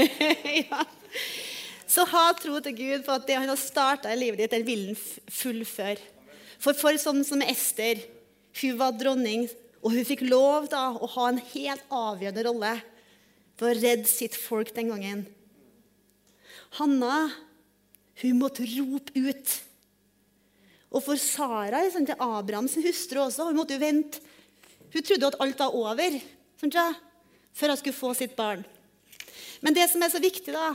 ja. 0.70 0.84
Så 1.90 2.04
ha 2.06 2.28
tro 2.38 2.60
til 2.62 2.76
Gud 2.78 3.02
på 3.02 3.16
at 3.16 3.26
det 3.26 3.40
han 3.40 3.50
har 3.50 3.58
starta 3.58 4.12
i 4.12 4.20
livet 4.20 4.44
ditt, 4.44 4.54
det 4.54 4.62
vil 4.68 4.92
han 4.92 5.00
fullføre. 5.34 5.98
For, 6.60 6.76
for 6.76 6.96
sånn 7.00 7.22
som 7.24 7.42
Ester, 7.44 8.02
hun 8.60 8.78
var 8.80 8.96
dronning, 8.98 9.48
og 9.80 9.94
hun 9.94 10.04
fikk 10.04 10.26
lov 10.26 10.68
da, 10.72 10.90
å 10.92 11.08
ha 11.16 11.28
en 11.30 11.40
helt 11.54 11.84
avgjørende 11.88 12.44
rolle 12.44 12.74
for 13.56 13.70
å 13.70 13.76
redde 13.78 14.08
sitt 14.08 14.36
folk 14.36 14.74
den 14.76 14.92
gangen. 14.92 15.22
Hanna 16.76 17.30
hun 18.20 18.40
måtte 18.40 18.66
rope 18.68 19.16
ut. 19.16 19.54
Og 20.90 21.04
for 21.04 21.20
Sara, 21.20 21.80
liksom, 21.84 22.04
til 22.08 22.18
Abrahams 22.20 22.76
hustru 22.82 23.22
også, 23.22 23.48
hun 23.48 23.56
måtte 23.60 23.76
jo 23.76 23.82
vente. 23.82 24.20
Hun 24.90 25.06
trodde 25.06 25.30
at 25.30 25.38
alt 25.40 25.60
var 25.62 25.76
over 25.76 26.18
sånn, 26.60 26.74
før 27.56 27.72
hun 27.72 27.80
skulle 27.80 27.96
få 27.96 28.12
sitt 28.18 28.34
barn. 28.36 28.64
Men 29.64 29.76
det 29.76 29.86
som 29.92 30.02
er 30.02 30.12
så 30.12 30.20
viktig, 30.20 30.52
da, 30.52 30.74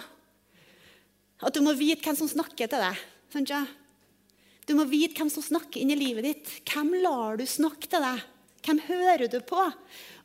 at 1.46 1.54
du 1.54 1.62
må 1.66 1.76
vite 1.78 2.06
hvem 2.06 2.18
som 2.18 2.32
snakker 2.32 2.72
til 2.72 2.82
deg. 2.82 3.02
Sånn, 3.34 3.50
du 4.66 4.74
må 4.78 4.86
vite 4.90 5.20
hvem 5.20 5.30
som 5.30 5.46
snakker 5.46 5.82
inn 5.82 5.94
i 5.94 6.00
livet 6.00 6.26
ditt. 6.26 6.54
Hvem 6.72 6.96
lar 7.04 7.38
du 7.38 7.46
snakke 7.46 7.90
til 7.90 8.02
deg? 8.02 8.24
Hvem 8.66 8.82
hører 8.88 9.28
du 9.30 9.38
på? 9.46 9.62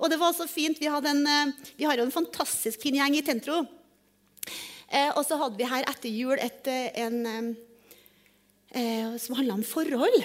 Og 0.00 0.08
det 0.08 0.16
var 0.20 0.32
så 0.32 0.46
fint. 0.48 0.80
Vi, 0.80 0.88
en, 0.88 1.26
eh, 1.28 1.52
vi 1.76 1.84
har 1.84 1.98
jo 1.98 2.06
en 2.06 2.14
fantastisk 2.14 2.80
fin 2.80 2.96
gjeng 2.96 3.18
i 3.18 3.24
Tentro. 3.24 3.60
Eh, 4.88 5.10
og 5.12 5.20
så 5.28 5.36
hadde 5.42 5.60
vi 5.60 5.68
her 5.68 5.84
etter 5.84 6.08
jul 6.08 6.40
et, 6.40 6.66
eh, 6.66 6.88
en, 7.04 7.56
som 9.18 9.34
handla 9.34 9.58
om 9.58 9.66
forhold. 9.66 10.22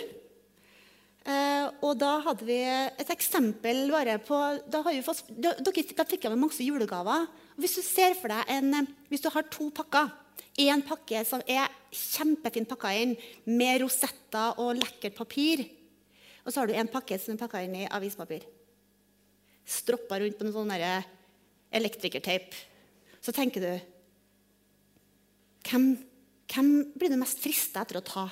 Og 1.81 1.95
da 1.97 2.11
hadde 2.21 2.45
vi 2.45 2.59
et 2.61 3.09
eksempel 3.09 3.89
bare 3.89 4.19
på 4.21 4.37
Da, 4.69 4.83
fått, 5.01 5.23
da, 5.33 5.55
da 5.57 6.05
fikk 6.05 6.27
jeg 6.27 6.29
med 6.29 6.43
masse 6.43 6.61
julegaver. 6.61 7.25
Hvis 7.57 7.73
du 7.79 7.81
ser 7.81 8.13
for 8.13 8.29
deg 8.29 8.45
en, 8.53 8.85
hvis 9.09 9.25
du 9.25 9.31
har 9.33 9.49
to 9.49 9.71
pakker 9.73 10.13
en 10.55 10.83
pakke 10.87 11.23
som 11.27 11.41
er 11.51 11.71
kjempefint 11.91 12.69
pakka 12.69 12.93
inn 12.95 13.15
med 13.49 13.81
rosetter 13.83 14.61
og 14.63 14.77
lekkert 14.79 15.17
papir. 15.17 15.65
Og 16.45 16.53
så 16.53 16.61
har 16.61 16.69
du 16.69 16.77
en 16.77 16.91
pakke 16.91 17.17
som 17.19 17.35
er 17.35 17.41
pakka 17.41 17.63
inn 17.65 17.75
i 17.81 17.89
avispapir. 17.89 18.45
Stroppa 19.65 20.21
rundt 20.21 20.37
på 20.39 20.47
noe 20.47 20.55
sånn 20.55 20.73
elektrikerteip. 21.75 22.55
Så 23.19 23.33
tenker 23.35 23.63
du 23.63 23.73
hvem, 25.65 25.95
hvem 26.53 26.71
blir 26.93 27.11
du 27.11 27.17
mest 27.17 27.41
frista 27.41 27.81
etter 27.81 27.99
å 27.99 28.05
ta? 28.05 28.27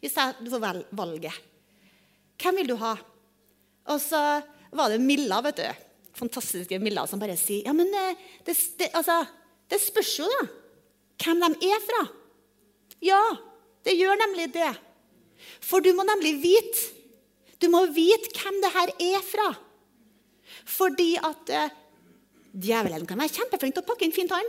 Hvis 0.00 0.16
jeg, 0.16 0.36
du 0.40 0.48
får 0.52 0.62
valget. 0.96 1.34
Hvem 2.40 2.60
vil 2.62 2.70
du 2.70 2.76
ha? 2.80 2.94
Og 3.90 3.98
så 4.00 4.20
var 4.70 4.92
det 4.92 5.02
Milla, 5.02 5.40
vet 5.44 5.60
du. 5.60 5.86
Fantastiske 6.16 6.78
Milla 6.82 7.04
som 7.08 7.20
bare 7.22 7.36
sier 7.38 7.68
Ja, 7.68 7.74
men 7.76 7.90
det, 7.92 8.06
det, 8.46 8.54
det, 8.78 8.90
altså, 8.98 9.20
det 9.70 9.78
spørs 9.82 10.14
jo, 10.20 10.26
da, 10.30 10.46
hvem 11.20 11.42
de 11.44 11.70
er 11.70 11.82
fra. 11.84 12.04
Ja, 13.04 13.20
det 13.86 13.96
gjør 13.96 14.18
nemlig 14.20 14.50
det. 14.54 14.70
For 15.64 15.84
du 15.84 15.92
må 15.96 16.04
nemlig 16.04 16.34
vite 16.42 16.98
Du 17.60 17.68
må 17.72 17.84
vite 17.92 18.32
hvem 18.36 18.56
det 18.62 18.70
her 18.72 18.90
er 19.04 19.24
fra. 19.24 19.50
Fordi 20.64 21.10
at 21.20 21.50
eh, 21.52 21.74
djevelen 22.56 23.04
kan 23.08 23.20
være 23.20 23.34
kjempeflink 23.34 23.76
til 23.76 23.84
å 23.84 23.88
pakke 23.90 24.06
inn 24.06 24.14
fin 24.16 24.30
tann. 24.30 24.48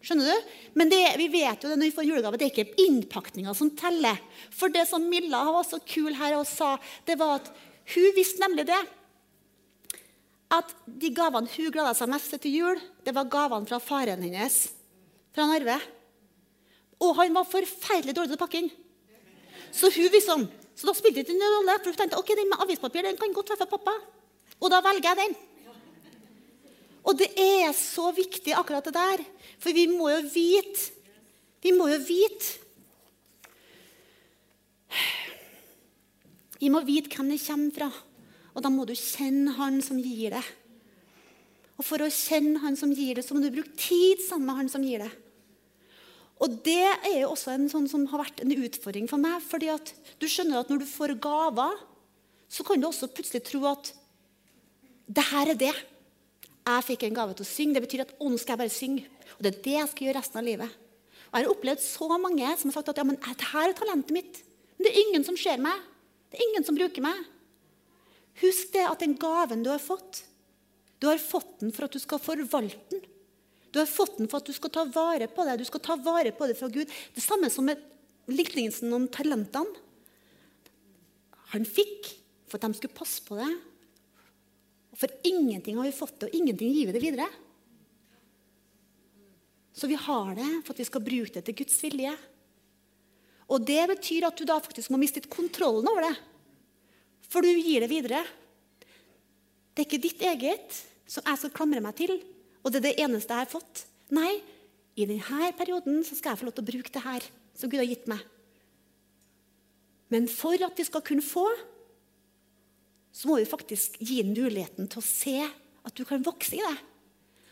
Skjønner 0.00 0.30
du? 0.30 0.52
Men 0.78 0.88
det, 0.88 1.02
vi 1.20 1.26
vet 1.28 1.60
jo 1.60 1.68
det 1.68 1.76
når 1.76 1.90
vi 1.90 1.94
får 1.98 2.06
julegave, 2.06 2.38
det 2.40 2.46
er 2.46 2.54
ikke 2.54 2.84
innpakninga 2.86 3.52
som 3.56 3.68
teller. 3.76 4.16
For 4.54 4.72
det 4.72 4.86
som 4.88 5.04
Milla 5.10 5.42
var 5.50 5.66
så 5.68 5.80
kul 5.84 6.14
her 6.16 6.38
og 6.38 6.46
sa, 6.48 6.76
det 7.04 7.18
var 7.20 7.42
at 7.42 7.52
hun 7.92 8.08
visste 8.16 8.40
nemlig 8.40 8.64
det. 8.70 8.80
At 10.54 10.72
de 10.86 11.12
gavene 11.12 11.50
hun 11.52 11.72
gleda 11.74 11.92
seg 11.96 12.08
mest 12.08 12.32
til 12.32 12.42
til 12.46 12.58
jul, 12.62 12.82
det 13.04 13.12
var 13.16 13.28
gavene 13.28 13.68
fra 13.68 13.80
faren 13.82 14.24
hennes. 14.24 14.62
Fra 15.36 15.50
Narve. 15.50 15.76
Og 17.04 17.16
han 17.20 17.34
var 17.34 17.46
forferdelig 17.46 18.14
dårlig 18.16 18.32
til 18.32 18.38
å 18.38 18.42
pakke 18.42 18.62
inn. 18.62 18.70
Så 19.74 19.90
hun 19.94 20.08
liksom, 20.12 20.46
så 20.74 20.88
da 20.88 20.94
spilte 20.96 21.22
det 21.22 21.34
ingen 21.34 21.54
rolle. 21.58 21.76
For 21.82 21.92
hun 21.92 22.00
tenkte 22.00 22.20
ok, 22.20 22.32
den 22.34 22.50
med 22.50 22.64
avispapir 22.64 23.06
den 23.06 23.18
kan 23.20 23.34
godt 23.36 23.52
være 23.52 23.64
for 23.64 23.76
pappa. 23.76 23.94
Og 24.58 24.72
da 24.72 24.80
velger 24.82 25.10
jeg 25.10 25.20
den. 25.22 25.36
Og 27.08 27.16
det 27.16 27.28
er 27.40 27.70
så 27.76 28.10
viktig, 28.12 28.52
akkurat 28.56 28.88
det 28.88 28.96
der. 28.96 29.22
For 29.62 29.74
vi 29.74 29.86
må 29.90 30.10
jo 30.12 30.22
vite 30.32 30.96
Vi 31.62 31.72
må 31.74 31.88
jo 31.90 31.96
vite 32.06 32.66
Vi 36.58 36.68
må 36.70 36.82
vite 36.82 37.10
hvem 37.14 37.30
det 37.30 37.42
kommer 37.44 37.74
fra. 37.74 37.88
Og 38.54 38.64
da 38.64 38.70
må 38.74 38.82
du 38.86 38.94
kjenne 38.98 39.54
han 39.54 39.78
som 39.84 39.98
gir 40.02 40.34
det. 40.34 40.42
Og 41.78 41.86
for 41.86 42.02
å 42.02 42.10
kjenne 42.10 42.58
han 42.64 42.74
som 42.74 42.90
gir 42.90 43.14
det, 43.14 43.22
så 43.22 43.36
må 43.36 43.44
du 43.44 43.52
bruke 43.54 43.76
tid 43.78 44.18
sammen 44.24 44.48
med 44.50 44.58
han 44.58 44.70
som 44.72 44.82
gir 44.82 45.04
det. 45.04 45.10
Og 46.38 46.58
det 46.64 46.86
er 46.86 47.20
jo 47.22 47.32
også 47.32 47.52
en 47.54 47.68
sånn 47.70 47.88
som 47.90 48.04
har 48.12 48.22
vært 48.22 48.42
en 48.44 48.54
utfordring 48.54 49.08
for 49.10 49.18
meg. 49.18 49.42
fordi 49.42 49.70
at 49.72 49.92
du 50.20 50.26
skjønner 50.30 50.60
at 50.60 50.70
når 50.70 50.84
du 50.84 50.86
får 50.86 51.18
gaver, 51.18 51.78
så 52.48 52.64
kan 52.64 52.80
du 52.80 52.86
også 52.86 53.10
plutselig 53.10 53.42
tro 53.44 53.64
at 53.66 53.92
det 55.08 55.24
her 55.32 55.50
er 55.50 55.58
det. 55.58 55.74
Jeg 56.68 56.84
fikk 56.84 57.06
en 57.06 57.16
gave 57.16 57.34
til 57.34 57.46
å 57.46 57.48
synge. 57.48 57.74
Det 57.74 57.84
betyr 57.86 58.04
at 58.04 58.14
ånden 58.20 58.38
skal 58.38 58.54
jeg 58.54 58.62
bare 58.62 58.74
synge. 58.74 59.04
Og 59.36 59.42
det 59.44 59.50
er 59.50 59.62
det 59.64 59.76
jeg 59.78 59.90
skal 59.90 60.06
gjøre 60.06 60.18
resten 60.20 60.40
av 60.40 60.46
livet. 60.46 60.78
Og 61.28 61.34
Jeg 61.34 61.44
har 61.44 61.52
opplevd 61.52 61.82
så 61.84 62.08
mange 62.20 62.52
som 62.60 62.70
har 62.70 62.76
sagt 62.76 62.92
at 62.92 63.00
ja, 63.00 63.04
men 63.08 63.18
dette 63.20 63.50
er 63.60 63.74
talentet 63.76 64.14
mitt. 64.16 64.40
Men 64.76 64.86
det 64.86 64.92
er 64.92 65.02
ingen 65.08 65.24
som 65.26 65.36
ser 65.36 65.60
meg. 65.60 65.76
Det 66.28 66.38
er 66.38 66.46
ingen 66.48 66.64
som 66.64 66.76
bruker 66.76 67.04
meg. 67.04 67.20
Husk 68.38 68.72
det 68.76 68.84
at 68.86 69.00
den 69.02 69.16
gaven 69.18 69.64
du 69.64 69.70
har 69.72 69.82
fått, 69.82 70.22
du 71.00 71.08
har 71.08 71.18
fått 71.18 71.58
den 71.62 71.72
for 71.74 71.86
at 71.86 71.94
du 71.94 72.00
skal 72.02 72.20
forvalte 72.22 72.78
den. 72.92 73.02
Du 73.72 73.80
har 73.80 73.88
fått 73.90 74.16
den 74.18 74.28
for 74.30 74.40
at 74.40 74.48
du 74.48 74.54
skal 74.56 74.72
ta 74.72 74.84
vare 74.88 75.28
på 75.30 75.44
det. 75.44 75.58
Du 75.60 75.66
skal 75.68 75.82
ta 75.84 75.96
vare 76.00 76.32
på 76.32 76.48
det 76.48 76.56
fra 76.58 76.70
Gud. 76.72 76.88
Det 77.14 77.24
samme 77.24 77.50
som 77.52 77.68
med 77.68 77.82
liknelsen 78.28 78.92
om 78.96 79.08
talentene. 79.12 79.84
Han 81.52 81.64
fikk 81.64 82.10
for 82.48 82.58
at 82.58 82.66
de 82.66 82.76
skulle 82.76 82.96
passe 82.96 83.24
på 83.24 83.36
det. 83.38 83.48
For 84.98 85.12
ingenting 85.24 85.78
har 85.78 85.86
vi 85.86 85.94
fått 85.94 86.18
det, 86.20 86.28
og 86.28 86.34
ingenting 86.36 86.72
gir 86.74 86.88
vi 86.88 86.96
det 86.96 87.04
videre. 87.04 87.28
Så 89.78 89.86
vi 89.86 89.96
har 90.00 90.34
det 90.34 90.48
for 90.66 90.74
at 90.74 90.82
vi 90.82 90.88
skal 90.88 91.04
bruke 91.06 91.32
det 91.36 91.44
til 91.46 91.56
Guds 91.60 91.76
vilje. 91.84 92.12
Og 93.48 93.64
det 93.64 93.84
betyr 93.92 94.26
at 94.28 94.36
du 94.36 94.44
da 94.48 94.58
faktisk 94.60 94.90
må 94.92 95.00
miste 95.00 95.22
kontrollen 95.30 95.86
over 95.88 96.08
det. 96.08 96.16
For 97.28 97.44
du 97.44 97.52
gir 97.52 97.84
det 97.84 97.92
videre. 97.92 98.24
Det 99.72 99.84
er 99.84 99.86
ikke 99.86 100.02
ditt 100.02 100.24
eget 100.26 100.80
som 101.08 101.24
jeg 101.24 101.40
skal 101.40 101.54
klamre 101.54 101.80
meg 101.84 101.96
til, 101.96 102.18
og 102.62 102.72
det 102.72 102.80
er 102.80 102.86
det 102.88 103.04
eneste 103.04 103.34
jeg 103.34 103.46
har 103.46 103.52
fått. 103.52 103.84
Nei, 104.14 104.32
i 104.98 105.06
denne 105.06 105.52
perioden 105.58 106.02
skal 106.06 106.32
jeg 106.32 106.40
få 106.40 106.48
lov 106.48 106.56
til 106.56 106.64
å 106.64 106.70
bruke 106.72 106.92
det 106.94 107.04
her 107.04 107.26
som 107.58 107.70
Gud 107.70 107.80
har 107.80 107.88
gitt 107.88 108.08
meg. 108.10 108.22
Men 110.12 110.28
for 110.30 110.56
at 110.64 110.78
vi 110.78 110.86
skal 110.88 111.04
kunne 111.04 111.24
få, 111.24 111.44
så 113.12 113.28
må 113.28 113.38
vi 113.40 113.48
faktisk 113.48 113.98
gi 114.00 114.20
den 114.22 114.36
muligheten 114.36 114.88
til 114.90 115.02
å 115.02 115.06
se 115.06 115.36
at 115.42 115.96
du 115.96 116.04
kan 116.08 116.24
vokse 116.24 116.56
i 116.56 116.62
det. 116.64 116.76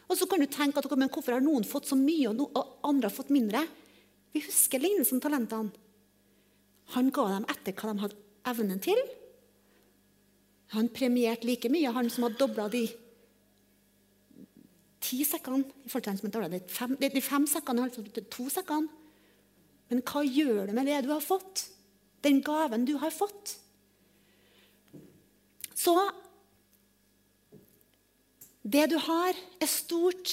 Og 0.06 0.18
så 0.18 0.28
kan 0.30 0.40
du 0.40 0.46
tenke 0.50 0.78
at 0.78 0.92
men 0.94 1.10
hvorfor 1.10 1.34
har 1.34 1.44
noen 1.44 1.66
fått 1.66 1.88
så 1.90 1.98
mye, 1.98 2.30
og, 2.30 2.78
andre 2.86 3.10
har 3.10 3.16
fått 3.16 3.32
mindre? 3.34 3.64
Vi 4.34 4.44
husker 4.44 4.82
lignelsen 4.82 5.22
talentene. 5.22 5.74
Han 6.94 7.10
ga 7.10 7.24
dem 7.32 7.48
etter 7.50 7.74
hva 7.74 7.90
de 7.90 8.02
hadde 8.04 8.20
evnen 8.46 8.82
til. 8.82 9.00
Han 10.76 10.90
premierte 10.94 11.48
like 11.48 11.70
mye, 11.72 11.90
han 11.94 12.10
som 12.12 12.26
hadde 12.26 12.38
dobla 12.38 12.68
de 12.70 12.84
ti 15.06 15.22
sekkene. 15.24 15.62
i 15.84 15.88
forhold 15.88 16.04
til 16.04 16.12
den 16.12 16.18
som 16.18 16.42
hadde 16.42 16.58
de 16.58 16.74
fem, 16.78 16.96
de 17.00 17.22
fem 17.22 17.46
sekkene, 17.46 17.86
altså 17.86 18.24
to 18.30 18.48
sekkene. 18.50 18.88
Men 19.88 20.02
hva 20.02 20.24
gjør 20.26 20.66
du 20.66 20.74
med 20.74 20.90
det 20.90 21.04
du 21.06 21.12
har 21.14 21.22
fått? 21.22 21.68
Den 22.26 22.42
gaven 22.42 22.84
du 22.84 22.96
har 22.98 23.14
fått? 23.14 23.54
Så 25.76 25.94
det 28.66 28.88
du 28.90 28.96
har, 28.98 29.36
er 29.62 29.70
stort. 29.70 30.32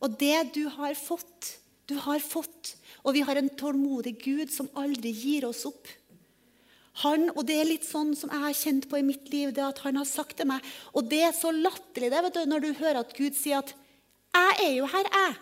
Og 0.00 0.14
det 0.16 0.54
du 0.54 0.64
har 0.72 0.94
fått, 0.96 1.58
du 1.90 1.96
har 2.00 2.22
fått. 2.22 2.76
Og 3.04 3.16
vi 3.16 3.24
har 3.26 3.36
en 3.36 3.50
tålmodig 3.60 4.14
Gud 4.22 4.52
som 4.54 4.70
aldri 4.78 5.12
gir 5.12 5.48
oss 5.48 5.66
opp. 5.68 5.90
Han, 7.04 7.28
og 7.36 7.44
Det 7.46 7.58
er 7.60 7.68
litt 7.68 7.86
sånn 7.86 8.14
som 8.18 8.30
jeg 8.32 8.42
har 8.42 8.56
kjent 8.58 8.88
på 8.90 8.98
i 8.98 9.06
mitt 9.06 9.28
liv, 9.30 9.52
det 9.54 9.62
at 9.62 9.84
han 9.84 10.00
har 10.00 10.08
sagt 10.08 10.38
til 10.40 10.48
meg. 10.50 10.64
Og 10.98 11.06
det 11.10 11.20
er 11.28 11.36
så 11.36 11.52
latterlig 11.54 12.10
det, 12.10 12.22
du, 12.34 12.40
når 12.48 12.64
du 12.64 12.72
hører 12.72 13.02
at 13.04 13.14
Gud 13.14 13.36
sier 13.38 13.60
at 13.60 13.70
'Jeg 14.38 14.64
er 14.64 14.74
jo 14.78 14.86
her, 14.86 15.04
jeg'. 15.12 15.36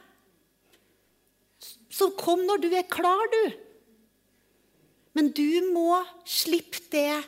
Så 1.91 2.11
kom 2.19 2.45
når 2.45 2.61
du 2.61 2.69
er 2.75 2.89
klar, 2.89 3.25
du. 3.33 3.53
Men 5.17 5.31
du 5.33 5.73
må 5.73 6.03
slippe 6.29 6.83
det 6.93 7.25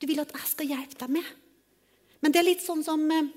du 0.00 0.06
vil 0.10 0.20
at 0.20 0.32
jeg 0.34 0.50
skal 0.50 0.68
hjelpe 0.68 0.98
deg 1.00 1.14
med. 1.16 1.24
Men 2.20 2.32
det 2.32 2.40
er 2.40 2.48
litt 2.50 2.64
sånn 2.64 2.82
som 2.84 3.00
eh, 3.12 3.30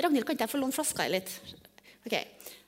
Ragnhild, 0.00 0.24
kan 0.24 0.36
ikke 0.36 0.46
jeg 0.46 0.52
få 0.54 0.60
låne 0.62 0.72
flaska 0.72 1.04
litt? 1.10 1.28
Ok, 2.04 2.16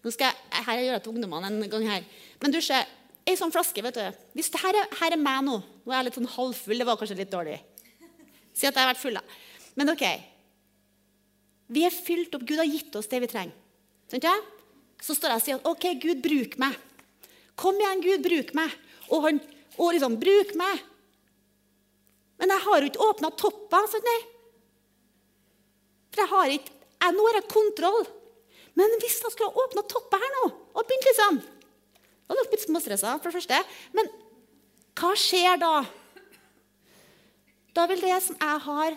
nå 0.04 0.12
skal 0.12 0.28
jeg, 0.28 0.64
her 0.66 0.78
jeg 0.78 0.86
gjør 0.86 0.98
det 0.98 1.02
til 1.06 1.14
ungdommene 1.14 1.50
en 1.52 1.72
gang 1.72 1.88
her. 1.88 2.06
Men 2.42 2.52
du 2.52 2.60
ser, 2.64 2.84
ei 3.24 3.36
sånn 3.38 3.52
flaske, 3.54 3.84
vet 3.84 3.96
du. 3.96 4.20
Hvis 4.36 4.52
det 4.52 4.60
her 4.60 4.76
er, 4.82 4.88
her 5.00 5.16
er 5.16 5.20
meg 5.20 5.42
nå 5.46 5.58
Nå 5.86 5.92
er 5.92 6.00
jeg 6.00 6.08
litt 6.08 6.18
sånn 6.18 6.32
halvfull. 6.34 6.80
Det 6.82 6.86
var 6.88 6.98
kanskje 7.00 7.18
litt 7.20 7.32
dårlig. 7.32 7.60
Si 8.56 8.66
at 8.66 8.74
jeg 8.74 8.80
har 8.82 8.90
vært 8.90 9.00
full, 9.00 9.16
da. 9.16 9.22
Men 9.78 9.92
ok. 9.92 10.02
Vi 11.76 11.84
er 11.86 11.94
fylt 11.94 12.34
opp. 12.34 12.42
Gud 12.48 12.58
har 12.58 12.66
gitt 12.66 12.96
oss 12.98 13.06
det 13.12 13.20
vi 13.22 13.28
trenger. 13.30 13.65
Så 14.10 15.14
står 15.16 15.32
jeg 15.32 15.40
og 15.40 15.44
sier 15.44 15.70
OK, 15.70 15.86
Gud, 16.02 16.22
bruk 16.24 16.56
meg. 16.62 16.76
Kom 17.58 17.78
igjen, 17.80 18.04
Gud, 18.04 18.22
bruk 18.24 18.52
meg. 18.56 18.74
Og, 19.08 19.24
han, 19.26 19.40
og 19.76 19.92
liksom, 19.94 20.16
bruk 20.20 20.54
meg. 20.58 20.84
Men 22.40 22.52
jeg 22.52 22.64
har 22.66 22.82
jo 22.82 22.90
ikke 22.90 23.06
åpna 23.06 23.32
toppa. 23.38 23.82
Sånn, 23.90 24.06
nei. 24.06 24.18
For 26.12 26.24
jeg 26.24 26.32
har 26.32 26.54
ikke 26.56 26.72
jeg, 26.74 27.12
Nå 27.14 27.26
har 27.28 27.38
jeg 27.38 27.50
kontroll. 27.52 28.06
Men 28.76 28.94
hvis 29.00 29.18
jeg 29.22 29.32
skulle 29.32 29.52
ha 29.52 29.64
åpna 29.64 29.84
toppet 29.88 30.20
her 30.20 30.32
nå 30.36 30.46
og 30.76 30.82
begynt 30.84 31.06
liksom 31.08 31.38
Da 31.40 32.32
hadde 32.34 32.42
jeg 32.42 32.50
blitt 32.52 32.64
småstressa, 32.66 33.14
for 33.22 33.30
det 33.30 33.36
første. 33.38 33.60
Men 33.96 34.08
hva 34.98 35.12
skjer 35.20 35.60
da? 35.62 35.74
Da 37.76 37.84
vil 37.86 38.00
det 38.02 38.16
som 38.24 38.38
jeg 38.40 38.62
har, 38.64 38.96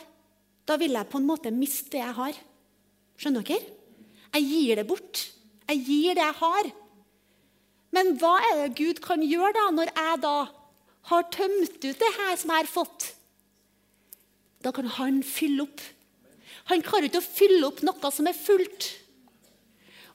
da 0.66 0.78
vil 0.80 0.96
jeg 0.98 1.10
på 1.12 1.20
en 1.20 1.28
måte 1.28 1.52
miste 1.54 1.94
det 1.94 2.02
jeg 2.02 2.16
har. 2.18 2.40
Skjønner 3.20 3.46
dere? 3.46 3.79
Jeg 4.36 4.46
gir 4.46 4.82
det 4.82 4.88
bort. 4.90 5.26
Jeg 5.70 5.84
gir 5.86 6.18
det 6.18 6.26
jeg 6.26 6.40
har. 6.42 6.72
Men 7.96 8.16
hva 8.22 8.36
er 8.52 8.64
det 8.64 8.78
Gud 8.78 9.00
kan 9.02 9.24
gjøre 9.26 9.54
da, 9.58 9.70
når 9.74 9.94
jeg 9.94 10.20
da 10.26 10.36
har 11.10 11.32
tømt 11.34 11.80
ut 11.82 12.04
det 12.04 12.12
her 12.20 12.36
som 12.38 12.52
jeg 12.54 12.62
har 12.62 12.70
fått? 12.70 13.14
Da 14.62 14.74
kan 14.76 14.90
han 15.00 15.24
fylle 15.26 15.66
opp 15.66 15.82
han 16.70 16.84
klarer 16.86 17.08
ikke 17.08 17.22
å 17.22 17.26
fylle 17.26 17.66
opp 17.66 17.82
noe 17.86 18.12
som 18.14 18.28
er 18.30 18.38
fullt. 18.38 18.90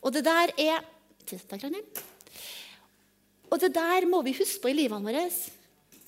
Og 0.07 0.15
det 0.15 0.23
der 0.27 0.53
er 0.61 0.85
Og 3.51 3.59
det 3.61 3.73
der 3.75 4.07
må 4.07 4.23
vi 4.23 4.37
huske 4.39 4.63
på 4.63 4.71
i 4.71 4.77
livene 4.77 5.03
våre. 5.03 5.25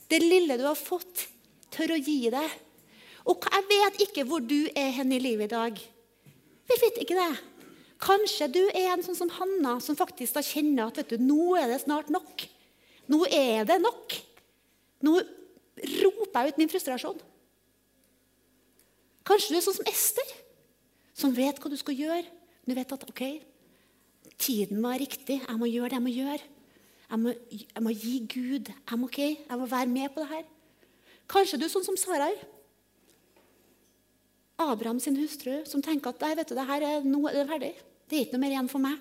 Det 0.07 0.21
lille 0.23 0.59
du 0.59 0.65
har 0.67 0.79
fått, 0.79 1.27
tør 1.75 1.97
å 1.97 1.99
gi 1.99 2.31
det. 2.31 2.47
Og 3.27 3.43
jeg 3.43 3.67
vet 3.73 4.01
ikke 4.07 4.27
hvor 4.29 4.45
du 4.45 4.69
er 4.71 4.93
hen 4.95 5.11
i 5.17 5.19
livet 5.23 5.51
i 5.51 5.55
dag. 5.55 5.83
Vi 6.67 6.79
vet 6.83 7.03
ikke 7.03 7.19
det. 7.19 7.33
Kanskje 8.03 8.49
du 8.53 8.63
er 8.77 8.91
en 8.93 9.05
sånn 9.05 9.17
som 9.17 9.31
Hanna, 9.39 9.79
som 9.81 9.97
faktisk 9.97 10.37
da 10.37 10.43
kjenner 10.45 10.91
at 10.91 11.01
du, 11.09 11.17
nå 11.21 11.57
er 11.57 11.71
det 11.73 11.81
snart 11.85 12.11
nok. 12.13 12.45
Nå 13.09 13.23
er 13.31 13.65
det 13.69 13.79
nok. 13.81 14.17
Nå 15.07 15.17
roper 16.03 16.43
jeg 16.45 16.53
ut 16.53 16.61
min 16.61 16.73
frustrasjon. 16.73 17.21
Kanskje 19.27 19.55
du 19.55 19.59
er 19.59 19.65
sånn 19.65 19.79
som 19.79 19.89
Ester, 19.91 20.35
som 21.17 21.33
vet 21.35 21.59
hva 21.59 21.73
du 21.73 21.79
skal 21.81 21.97
gjøre. 21.97 22.27
Du 22.67 22.75
vet 22.77 22.93
at 22.93 23.07
ok, 23.09 23.23
tiden 24.37 24.83
være 24.83 25.05
riktig. 25.05 25.41
Jeg 25.41 25.59
må 25.59 25.71
gjøre 25.71 25.95
det 25.95 25.99
jeg 25.99 26.05
må 26.05 26.13
gjøre. 26.13 26.53
Jeg 27.07 27.23
må, 27.23 27.33
jeg 27.55 27.83
må 27.87 27.95
gi 27.95 28.15
Gud. 28.27 28.71
Jeg 28.75 28.99
må, 28.99 29.09
okay, 29.09 29.39
jeg 29.41 29.59
må 29.61 29.71
være 29.71 29.91
med 29.91 30.13
på 30.13 30.23
det 30.23 30.31
her. 30.35 30.45
Kanskje 31.31 31.59
du 31.59 31.67
er 31.67 31.73
sånn 31.73 31.87
som 31.87 31.99
Sarai. 31.99 32.35
Abraham 34.57 35.01
sin 35.01 35.19
hustru, 35.21 35.61
som 35.69 35.83
tenker 35.85 36.15
at 36.15 36.23
vet 36.39 36.49
du, 36.49 36.55
det 36.57 36.67
her 36.69 36.85
er, 36.85 37.05
nå 37.05 37.21
er 37.29 37.49
ferdig. 37.49 37.75
Det 38.09 38.17
er 38.17 38.25
ikke 38.25 38.37
noe 38.37 38.45
mer 38.45 38.55
igjen 38.55 38.71
for 38.73 38.83
meg. 38.83 38.97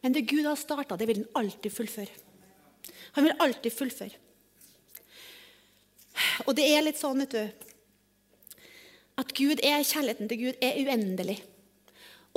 Men 0.00 0.14
det 0.14 0.28
Gud 0.30 0.46
har 0.46 0.56
starta, 0.56 0.96
det 0.96 1.08
vil 1.08 1.22
han 1.22 1.40
alltid 1.42 1.74
fullføre. 1.74 2.12
Han 3.16 3.26
vil 3.26 3.40
alltid 3.42 3.74
fullføre. 3.74 4.16
Og 6.46 6.54
det 6.56 6.66
er 6.70 6.84
litt 6.84 7.00
sånn, 7.00 7.20
vet 7.22 7.34
du 7.34 7.66
At 9.20 9.32
Gud 9.36 9.60
er, 9.62 9.84
kjærligheten 9.84 10.28
til 10.30 10.40
Gud 10.40 10.64
er 10.64 10.78
uendelig. 10.80 11.38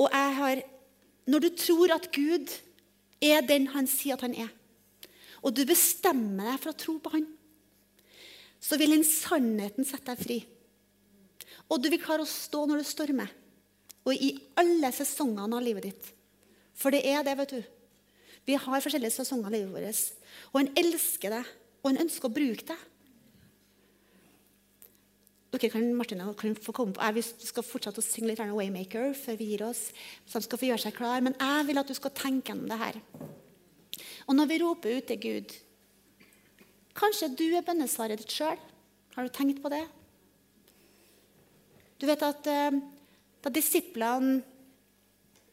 Og 0.00 0.10
jeg 0.10 0.34
har 0.38 0.62
Når 1.26 1.40
du 1.40 1.48
tror 1.56 1.94
at 1.94 2.10
Gud 2.12 2.50
er 3.24 3.40
den 3.46 3.70
han 3.72 3.86
sier 3.88 4.18
at 4.18 4.24
han 4.26 4.34
er, 4.36 4.50
og 5.40 5.54
du 5.56 5.62
bestemmer 5.64 6.50
deg 6.50 6.58
for 6.60 6.72
å 6.72 6.76
tro 6.76 6.94
på 7.00 7.12
han, 7.14 7.24
så 8.60 8.76
vil 8.80 8.92
den 8.92 9.06
sannheten 9.08 9.88
sette 9.88 10.12
deg 10.12 10.20
fri. 10.20 10.36
Og 11.72 11.80
du 11.80 11.88
vil 11.92 12.02
klare 12.02 12.24
å 12.24 12.28
stå 12.28 12.64
når 12.68 12.82
det 12.82 12.88
stormer. 12.90 13.30
Og 14.04 14.12
i 14.14 14.34
alle 14.60 14.90
sesongene 14.92 15.56
av 15.56 15.64
livet 15.64 15.88
ditt. 15.88 16.10
For 16.76 16.92
det 16.92 17.04
er 17.08 17.24
det, 17.24 17.36
vet 17.38 17.54
du. 17.54 17.62
Vi 18.44 18.56
har 18.60 18.82
forskjellige 18.84 19.14
sesonger 19.14 19.52
i 19.52 19.60
livet 19.62 19.72
vårt. 19.72 20.26
Og 20.52 20.58
han 20.60 20.72
elsker 20.76 21.32
deg, 21.32 21.54
og 21.80 21.90
han 21.90 22.02
ønsker 22.04 22.28
å 22.28 22.34
bruke 22.34 22.66
deg. 22.68 22.90
Dere 25.54 25.70
kan, 25.70 25.84
Martin, 25.94 26.22
kan 26.34 26.56
få 26.58 26.74
komme 26.74 26.96
på. 26.96 27.10
Vi 27.14 27.22
skal 27.22 27.64
fortsette 27.64 28.02
å 28.02 28.04
synge 28.04 28.32
litt 28.32 28.42
Waymaker 28.42 29.12
før 29.14 29.36
vi 29.38 29.52
gir 29.52 29.62
oss. 29.68 29.86
så 30.26 30.40
han 30.40 30.44
skal 30.44 30.58
få 30.58 30.66
gjøre 30.66 30.82
seg 30.82 30.96
klar. 30.96 31.22
Men 31.22 31.36
jeg 31.38 31.68
vil 31.68 31.78
at 31.78 31.88
du 31.88 31.94
skal 31.94 32.10
tenke 32.10 32.50
gjennom 32.50 32.68
det 32.68 32.80
her. 32.80 32.98
Og 34.26 34.34
når 34.34 34.50
vi 34.50 34.58
roper 34.64 34.98
ut 34.98 35.06
til 35.06 35.20
Gud 35.22 35.54
Kanskje 36.94 37.26
du 37.34 37.48
er 37.58 37.64
bønnesvaret 37.66 38.20
ditt 38.20 38.30
sjøl. 38.30 38.58
Har 39.16 39.26
du 39.26 39.30
tenkt 39.34 39.58
på 39.62 39.70
det? 39.72 39.82
Du 42.00 42.06
vet 42.08 42.22
at 42.26 42.48
uh, 42.50 42.78
da 43.44 43.52
disiplene 43.54 44.40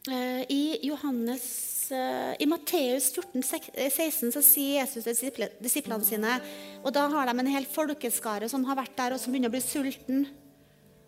uh, 0.09 0.41
i 0.49 0.79
Johannes 0.87 1.45
uh, 1.93 2.33
I 2.41 2.47
Matteus 2.49 3.11
14, 3.13 3.43
16 3.43 4.31
så 4.33 4.43
sier 4.45 4.81
Jesus 4.81 5.05
til 5.21 5.47
disiplene 5.61 6.07
sine 6.07 6.37
og 6.81 6.93
Da 6.95 7.07
har 7.13 7.29
de 7.29 7.35
en 7.43 7.51
hel 7.53 7.67
folkeskare 7.69 8.49
som 8.49 8.65
har 8.69 8.79
vært 8.79 8.97
der 8.97 9.15
og 9.15 9.21
som 9.21 9.33
begynner 9.33 9.51
å 9.51 9.57
bli 9.57 9.63
sulten. 9.65 10.25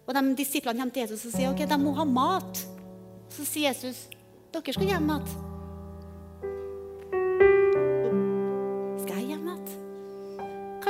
Og 0.04 0.14
de 0.14 0.24
Disiplene 0.38 0.80
kommer 0.80 0.94
til 0.94 1.08
Jesus 1.08 1.26
og 1.32 1.38
sier 1.38 1.54
ok, 1.54 1.66
de 1.66 1.80
må 1.82 1.96
ha 1.98 2.06
mat. 2.06 2.62
Så 3.34 3.48
sier 3.48 3.72
Jesus 3.72 4.06
dere 4.54 4.76
skal 4.76 4.86
gi 4.86 4.94
dem 4.94 5.10
mat. 5.10 5.34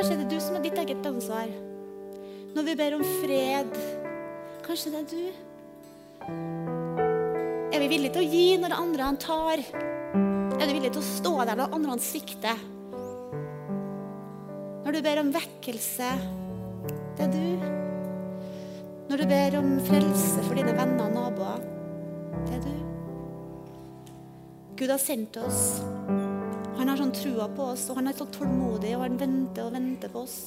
Kanskje 0.03 0.17
det 0.19 0.23
er 0.25 0.31
du 0.33 0.39
som 0.43 0.55
er 0.57 0.63
ditt 0.65 0.79
eget 0.81 1.05
ansvar. 1.07 1.51
Når 2.51 2.65
vi 2.67 2.73
ber 2.75 2.95
om 2.97 3.03
fred, 3.21 3.77
kanskje 4.63 4.93
det 4.93 4.99
er 5.01 5.09
du. 5.11 5.25
Er 7.73 7.81
vi 7.81 7.89
villige 7.91 8.13
til 8.15 8.23
å 8.23 8.31
gi 8.31 8.45
når 8.61 8.75
andre 8.77 9.09
han 9.09 9.19
tar? 9.19 9.63
Er 9.63 10.63
du 10.69 10.71
villig 10.71 10.93
til 10.93 11.01
å 11.01 11.07
stå 11.07 11.33
der 11.43 11.59
når 11.59 11.75
andre 11.75 11.95
han 11.95 12.03
svikter? 12.03 12.63
Når 14.83 14.95
du 14.95 14.99
ber 15.03 15.21
om 15.23 15.33
vekkelse, 15.33 16.09
det 17.17 17.27
er 17.27 17.31
du. 17.33 17.67
Når 19.09 19.23
du 19.23 19.25
ber 19.29 19.59
om 19.59 19.69
frelse 19.83 20.43
for 20.45 20.55
dine 20.57 20.75
venner 20.77 21.09
og 21.09 21.15
naboer, 21.17 21.63
det 22.47 22.57
er 22.57 22.63
du. 22.63 22.75
Gud 24.79 24.89
har 24.89 25.01
sendt 25.01 25.37
oss. 25.41 25.63
Han 26.79 26.89
har 26.89 26.99
sånn 26.99 27.13
trua 27.15 27.49
på 27.53 27.71
oss, 27.75 27.87
og 27.91 27.99
han 27.99 28.09
er 28.09 28.17
så 28.17 28.25
tålmodig, 28.33 28.95
og 28.97 29.05
han 29.05 29.19
venter 29.19 29.67
og 29.67 29.75
venter 29.75 30.11
på 30.13 30.23
oss. 30.23 30.37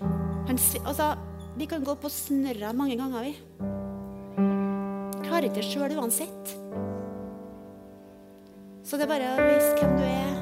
Han, 0.00 0.58
altså, 0.84 1.12
vi 1.56 1.66
kan 1.66 1.84
gå 1.84 1.94
på 2.00 2.08
snørra 2.10 2.72
mange 2.72 2.96
ganger, 2.96 3.22
vi. 3.26 3.34
Klarer 5.26 5.48
ikke 5.48 5.60
det 5.60 5.68
sjøl 5.68 5.96
uansett. 6.00 6.54
Så 8.82 8.98
det 8.98 9.06
er 9.06 9.12
bare 9.12 9.32
å 9.34 9.46
vise 9.46 9.72
hvem 9.78 9.96
du 9.98 10.04
er. 10.06 10.32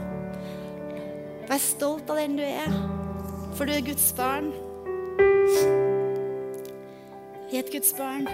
Vær 1.50 1.62
stolt 1.62 2.10
av 2.10 2.20
den 2.20 2.36
du 2.38 2.44
er, 2.46 2.76
for 3.58 3.66
du 3.66 3.74
er 3.74 3.84
Guds 3.84 4.06
barn. 4.18 4.52
Vi 7.50 7.58
er 7.58 7.64
et 7.64 7.72
Guds 7.74 7.90
barn. 7.98 8.28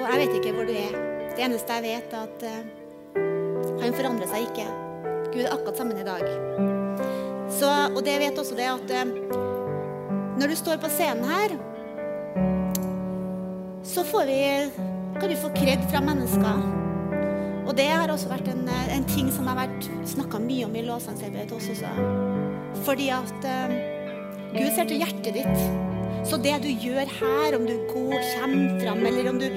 Og 0.00 0.04
jeg 0.04 0.20
vet 0.20 0.36
ikke 0.36 0.52
hvor 0.56 0.68
du 0.68 0.74
er. 0.76 1.00
Det 1.36 1.46
eneste 1.46 1.78
jeg 1.78 1.86
vet, 1.86 2.12
er 2.12 2.28
at 2.28 2.44
eh, 2.48 2.62
han 3.80 3.96
forandrer 3.96 4.28
seg 4.28 4.50
ikke. 4.50 4.68
Gud 5.30 5.42
er 5.46 5.54
akkurat 5.54 5.80
sammen 5.80 6.00
i 6.00 6.04
dag. 6.04 6.79
Så, 7.50 7.70
og 7.96 8.02
det 8.06 8.18
vet 8.22 8.38
også 8.38 8.56
det 8.58 8.68
at 8.70 8.92
eh, 8.94 9.14
når 10.40 10.52
du 10.52 10.56
står 10.56 10.78
på 10.80 10.90
scenen 10.92 11.26
her, 11.28 11.56
så 13.84 14.04
får 14.06 14.28
vi, 14.30 14.42
kan 15.18 15.28
du 15.28 15.36
få 15.40 15.50
kred 15.56 15.82
fra 15.90 16.02
mennesker. 16.04 16.62
Og 17.66 17.76
det 17.78 17.86
har 17.90 18.10
også 18.10 18.30
vært 18.30 18.48
en, 18.50 18.64
eh, 18.68 18.96
en 18.96 19.06
ting 19.10 19.30
som 19.34 19.50
har 19.50 19.58
vært 19.58 19.88
snakka 20.08 20.40
mye 20.42 20.66
om 20.66 20.76
i 20.78 20.84
lovsangsarbeidet 20.86 21.54
også. 21.54 21.90
Fordi 22.86 23.08
at 23.14 23.46
uh, 23.46 23.74
Gud 24.54 24.70
ser 24.74 24.88
til 24.90 25.02
hjertet 25.02 25.36
ditt. 25.36 25.64
Så 26.26 26.38
det 26.42 26.56
du 26.64 26.68
gjør 26.70 27.06
her, 27.20 27.56
om 27.58 27.66
du 27.66 27.76
går, 27.92 28.16
kommer 28.40 28.80
fram, 28.82 29.04
eller 29.06 29.30
om 29.30 29.38
du 29.42 29.48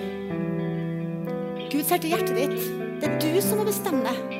Gud 1.73 1.83
ser 1.87 2.01
til 2.03 2.13
hjertet 2.13 2.37
ditt. 2.37 2.71
Det 3.01 3.09
er 3.09 3.19
du 3.21 3.41
som 3.41 3.61
må 3.61 3.67
bestemme 3.67 4.05
deg. 4.05 4.39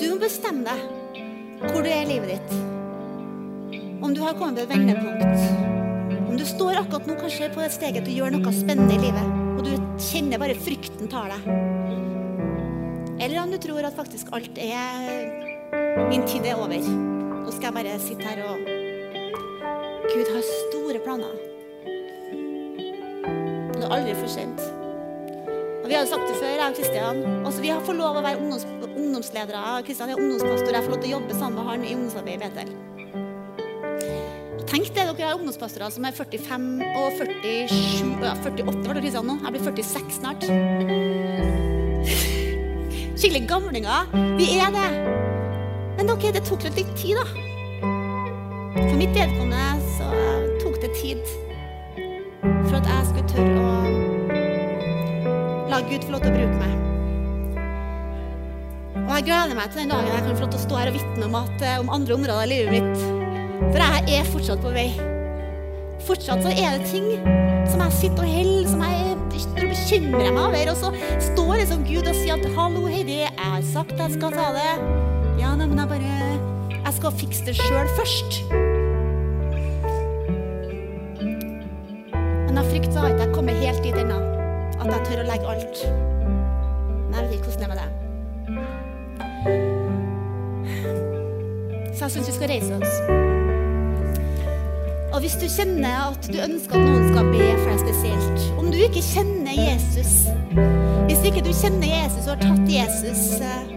Du 0.00 0.08
må 0.10 0.18
bestemme 0.22 0.66
deg 0.66 1.68
hvor 1.70 1.84
du 1.84 1.88
er 1.88 2.02
i 2.02 2.14
livet 2.16 2.34
ditt. 2.34 2.73
Om 4.04 4.12
du 4.14 4.20
har 4.20 4.34
kommet 4.36 4.58
til 4.58 4.66
et 4.66 4.72
vendepunkt. 4.74 6.18
Om 6.28 6.36
du 6.36 6.44
står 6.44 6.76
akkurat 6.76 7.06
nå 7.08 7.14
kanskje 7.16 7.46
på 7.54 7.62
et 7.64 7.72
steg 7.72 7.96
at 7.96 8.04
du 8.04 8.10
gjør 8.12 8.34
noe 8.34 8.50
spennende 8.52 8.98
i 8.98 9.00
livet, 9.00 9.38
og 9.54 9.62
du 9.64 9.70
kjenner 9.96 10.42
bare 10.42 10.56
frykten 10.60 11.08
tar 11.08 11.32
deg. 11.32 11.46
Eller 13.24 13.38
om 13.40 13.54
du 13.54 13.56
tror 13.64 13.88
at 13.88 13.96
faktisk 13.96 14.28
alt 14.36 14.60
er 14.60 15.40
Min 16.10 16.26
tid 16.28 16.44
er 16.44 16.60
over. 16.60 16.84
Nå 16.84 17.48
skal 17.54 17.70
jeg 17.70 17.76
bare 17.78 17.96
sitte 18.02 18.28
her 18.28 18.44
og 18.44 18.68
Gud 20.12 20.32
har 20.36 20.46
store 20.52 21.00
planer. 21.08 21.34
Det 23.72 23.82
er 23.88 23.90
aldri 23.90 24.14
for 24.20 24.28
sent. 24.36 24.60
Og 25.80 25.88
Vi 25.88 25.96
har 25.96 26.04
jo 26.04 26.12
sagt 26.12 26.28
det 26.28 26.36
før, 26.42 26.52
jeg 26.52 26.66
og 26.68 26.76
Kristian. 26.76 27.24
Også, 27.46 27.60
vi 27.64 27.72
har 27.72 27.80
fått 27.88 27.96
lov 27.96 28.20
å 28.20 28.24
være 28.24 28.40
ungdoms, 28.44 28.68
ungdomsledere. 28.92 29.64
Kristian 29.88 30.12
er 30.12 30.20
ungdomspastor. 30.20 30.76
Jeg 30.76 30.84
får 30.84 30.92
lov 30.92 31.00
til 31.00 31.10
å 31.14 31.16
jobbe 31.18 31.38
sammen 31.40 31.60
med 31.62 31.72
han 31.72 31.88
i 31.88 31.94
ungdomsarbeid 31.96 32.36
i 32.36 32.44
Betel. 32.44 32.93
Tenk 34.70 34.88
det, 34.96 35.04
dere 35.04 35.28
er 35.28 35.36
ungdomspastorer 35.36 35.92
som 35.92 36.04
er 36.08 36.14
45 36.16 36.64
og 36.96 37.18
47 37.18 38.24
ja, 38.24 38.32
48 38.40 38.86
var 38.88 38.96
det 38.96 39.02
Kristian 39.04 39.26
nå. 39.28 39.34
Jeg 39.44 39.52
blir 39.54 39.62
46 39.68 40.16
snart. 40.18 40.46
Skikkelig 43.14 43.44
gamlinger. 43.48 44.08
Vi 44.38 44.46
er 44.58 44.70
det. 44.74 44.90
Men 45.98 46.10
ok, 46.14 46.24
det 46.34 46.42
tok 46.48 46.64
litt 46.66 46.94
tid, 46.98 47.16
da. 47.20 47.26
For 48.74 48.96
mitt 48.98 49.14
vedkommende 49.14 49.80
så 49.98 50.08
tok 50.62 50.80
det 50.82 50.90
tid 50.98 51.20
for 52.64 52.80
at 52.80 52.88
jeg 52.88 53.10
skulle 53.10 53.28
tørre 53.30 53.60
å 53.60 53.74
La 55.70 55.80
Gud 55.84 56.02
få 56.06 56.12
lov 56.14 56.22
til 56.22 56.30
å 56.30 56.36
bruke 56.38 56.56
meg. 56.60 56.72
Og 59.04 59.12
jeg 59.18 59.26
gleder 59.28 59.56
meg 59.58 59.68
til 59.68 59.80
den 59.82 59.92
dagen 59.92 60.10
jeg 60.12 60.24
kan 60.24 60.34
få 60.36 60.46
lov 60.46 60.52
til 60.54 60.60
å 60.60 60.64
stå 60.64 60.80
her 60.80 60.90
og 60.92 60.96
vitne 60.98 61.28
om, 61.28 61.36
eh, 61.60 61.78
om 61.82 61.92
andre 61.98 62.16
områder 62.18 62.44
i 62.44 62.50
livet 62.54 62.72
mitt. 62.78 63.23
For 63.60 63.80
jeg 63.80 64.18
er 64.18 64.30
fortsatt 64.32 64.62
på 64.62 64.72
vei. 64.74 64.88
Fortsatt 66.04 66.42
så 66.44 66.50
er 66.52 66.78
det 66.78 66.88
ting 66.90 67.06
som 67.70 67.80
jeg 67.80 67.92
sitter 67.98 68.22
og 68.26 68.32
holder, 68.34 68.68
som 68.68 68.82
jeg 68.84 69.16
bekymrer 69.70 70.32
meg 70.34 70.42
over. 70.42 70.70
Og 70.72 70.76
så 70.80 70.88
står 71.30 71.52
liksom 71.62 71.84
Gud 71.88 72.06
og 72.10 72.14
sier 72.18 72.34
at 72.34 72.46
'Hallo, 72.56 72.86
Heidi, 72.86 73.18
jeg 73.20 73.32
har 73.38 73.62
sagt 73.72 73.98
jeg 73.98 74.10
skal 74.18 74.30
ta 74.32 74.46
det'. 74.58 74.80
Ja, 75.40 75.54
nei, 75.56 75.66
men 75.66 75.78
jeg 75.78 75.88
bare 75.88 76.14
Jeg 76.84 76.92
skal 76.92 77.10
fikse 77.12 77.46
det 77.46 77.56
sjøl 77.56 77.88
først. 77.96 78.42
Men 82.46 82.56
jeg 82.56 82.64
frykter 82.70 83.00
at 83.02 83.20
jeg 83.20 83.34
kommer 83.34 83.52
helt 83.52 83.82
dit 83.82 83.94
ennå 83.94 84.18
at 84.80 84.86
jeg 84.86 85.00
tør 85.06 85.22
å 85.22 85.26
legge 85.30 85.46
alt. 85.48 85.76
Men 87.08 87.14
jeg 87.14 87.22
vet 87.24 87.32
ikke 87.32 87.44
hvordan 87.44 87.60
det 87.60 87.64
er 87.64 87.72
med 87.72 87.78
det. 87.82 87.88
Så 91.94 92.00
jeg 92.04 92.10
syns 92.10 92.28
vi 92.28 92.32
skal 92.32 92.48
reise 92.48 92.72
oss. 92.76 93.23
Hvis 95.24 95.38
du 95.40 95.46
kjenner 95.48 96.10
at 96.10 96.26
du 96.28 96.34
ønsker 96.36 96.76
at 96.76 96.82
noen 96.84 97.06
skal 97.08 97.28
be 97.32 97.44
for 97.56 97.70
deg 97.70 97.78
spesielt 97.80 98.58
Om 98.60 98.66
du 98.68 98.76
ikke 98.76 99.00
kjenner 99.00 99.54
Jesus 99.56 100.26
Hvis 101.08 101.22
ikke 101.24 101.40
du 101.46 101.48
kjenner 101.48 101.88
Jesus 101.88 102.26
og 102.26 102.34
har 102.34 102.42
tatt 102.42 102.68
Jesus 102.68 103.22
eh, 103.40 103.70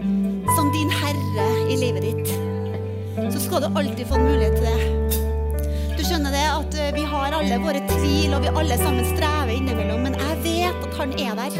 som 0.58 0.68
din 0.74 0.92
herre 0.92 1.46
i 1.72 1.76
livet 1.80 2.04
ditt, 2.04 2.28
så 3.32 3.40
skal 3.40 3.64
du 3.64 3.68
alltid 3.70 4.04
få 4.08 4.16
en 4.18 4.26
mulighet 4.26 4.56
til 4.56 4.64
det. 4.66 4.80
Du 5.96 6.02
skjønner 6.04 6.32
det 6.34 6.46
at 6.48 6.76
eh, 6.80 6.94
vi 6.96 7.04
har 7.12 7.36
alle 7.36 7.60
våre 7.62 7.82
tvil, 7.92 8.32
og 8.32 8.44
vi 8.44 8.52
alle 8.62 8.78
sammen 8.80 9.04
strever 9.12 9.52
innimellom. 9.54 10.00
Men 10.08 10.16
jeg 10.18 10.40
vet 10.46 10.78
at 10.88 10.98
han 10.98 11.10
er 11.20 11.32
der. 11.42 11.52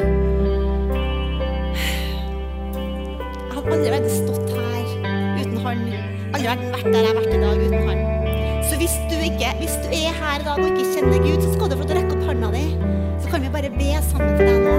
Jeg 3.44 3.52
hadde 3.54 3.76
aldri 3.76 3.90
vært 3.92 4.10
stått 4.16 4.48
her 4.56 4.86
uten 5.44 5.58
han. 5.68 5.86
Aldri 6.32 6.48
vært 6.48 6.88
der 6.88 7.00
jeg 7.02 7.08
har 7.12 7.16
vært 7.20 7.32
i 7.32 7.42
dag 7.44 7.56
uten 7.68 7.82
han. 7.92 7.97
Hvis 8.78 8.94
du, 9.10 9.16
ikke, 9.18 9.48
hvis 9.58 9.74
du 9.82 9.88
er 9.90 10.12
her 10.14 10.40
i 10.40 10.44
dag 10.44 10.58
og 10.58 10.68
ikke 10.68 10.84
kjenner 10.94 11.18
Gud, 11.18 11.42
så 11.42 11.50
skal 11.56 11.70
du 11.70 11.76
få 11.80 11.88
rekke 11.88 12.14
opp 12.14 12.22
hånda 12.30 12.52
di. 12.54 12.64
Så 13.18 13.32
kan 13.32 13.42
vi 13.42 13.50
bare 13.50 13.74
be 13.74 13.90
sammen 14.06 14.38
for 14.38 14.46
deg 14.46 14.64
nå. 14.68 14.78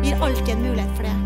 Vi 0.00 0.08
gir 0.08 0.24
alltid 0.24 0.54
en 0.56 0.68
mulighet 0.70 0.92
for 0.96 1.10
det. 1.10 1.25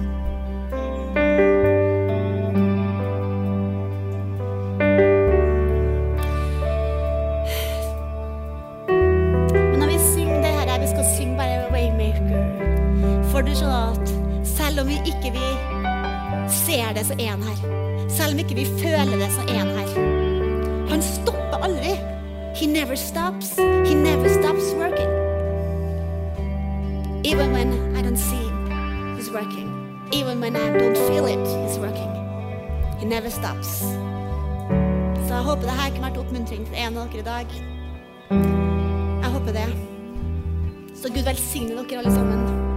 Even 30.12 30.40
when 30.40 30.56
I 30.56 30.76
don't 30.76 30.96
feel 30.96 31.26
it, 31.26 31.38
it's 31.38 31.78
working. 31.78 32.10
He 32.98 33.06
never 33.06 33.30
stops. 33.30 33.78
Så 35.26 35.34
jeg 35.34 35.42
håper 35.42 35.62
det 35.62 35.70
her 35.70 35.90
kan 35.90 36.02
være 36.02 36.18
oppmuntring 36.18 36.66
til 36.66 36.74
en 36.74 36.96
av 36.96 37.06
dere 37.12 37.20
i 37.20 37.22
dag. 37.22 37.46
Jeg 39.22 39.30
håper 39.30 39.52
det. 39.52 39.68
Så 40.94 41.08
Gud 41.08 41.22
velsigne 41.24 41.76
dere 41.76 41.98
alle 41.98 42.12
sammen. 42.12 42.69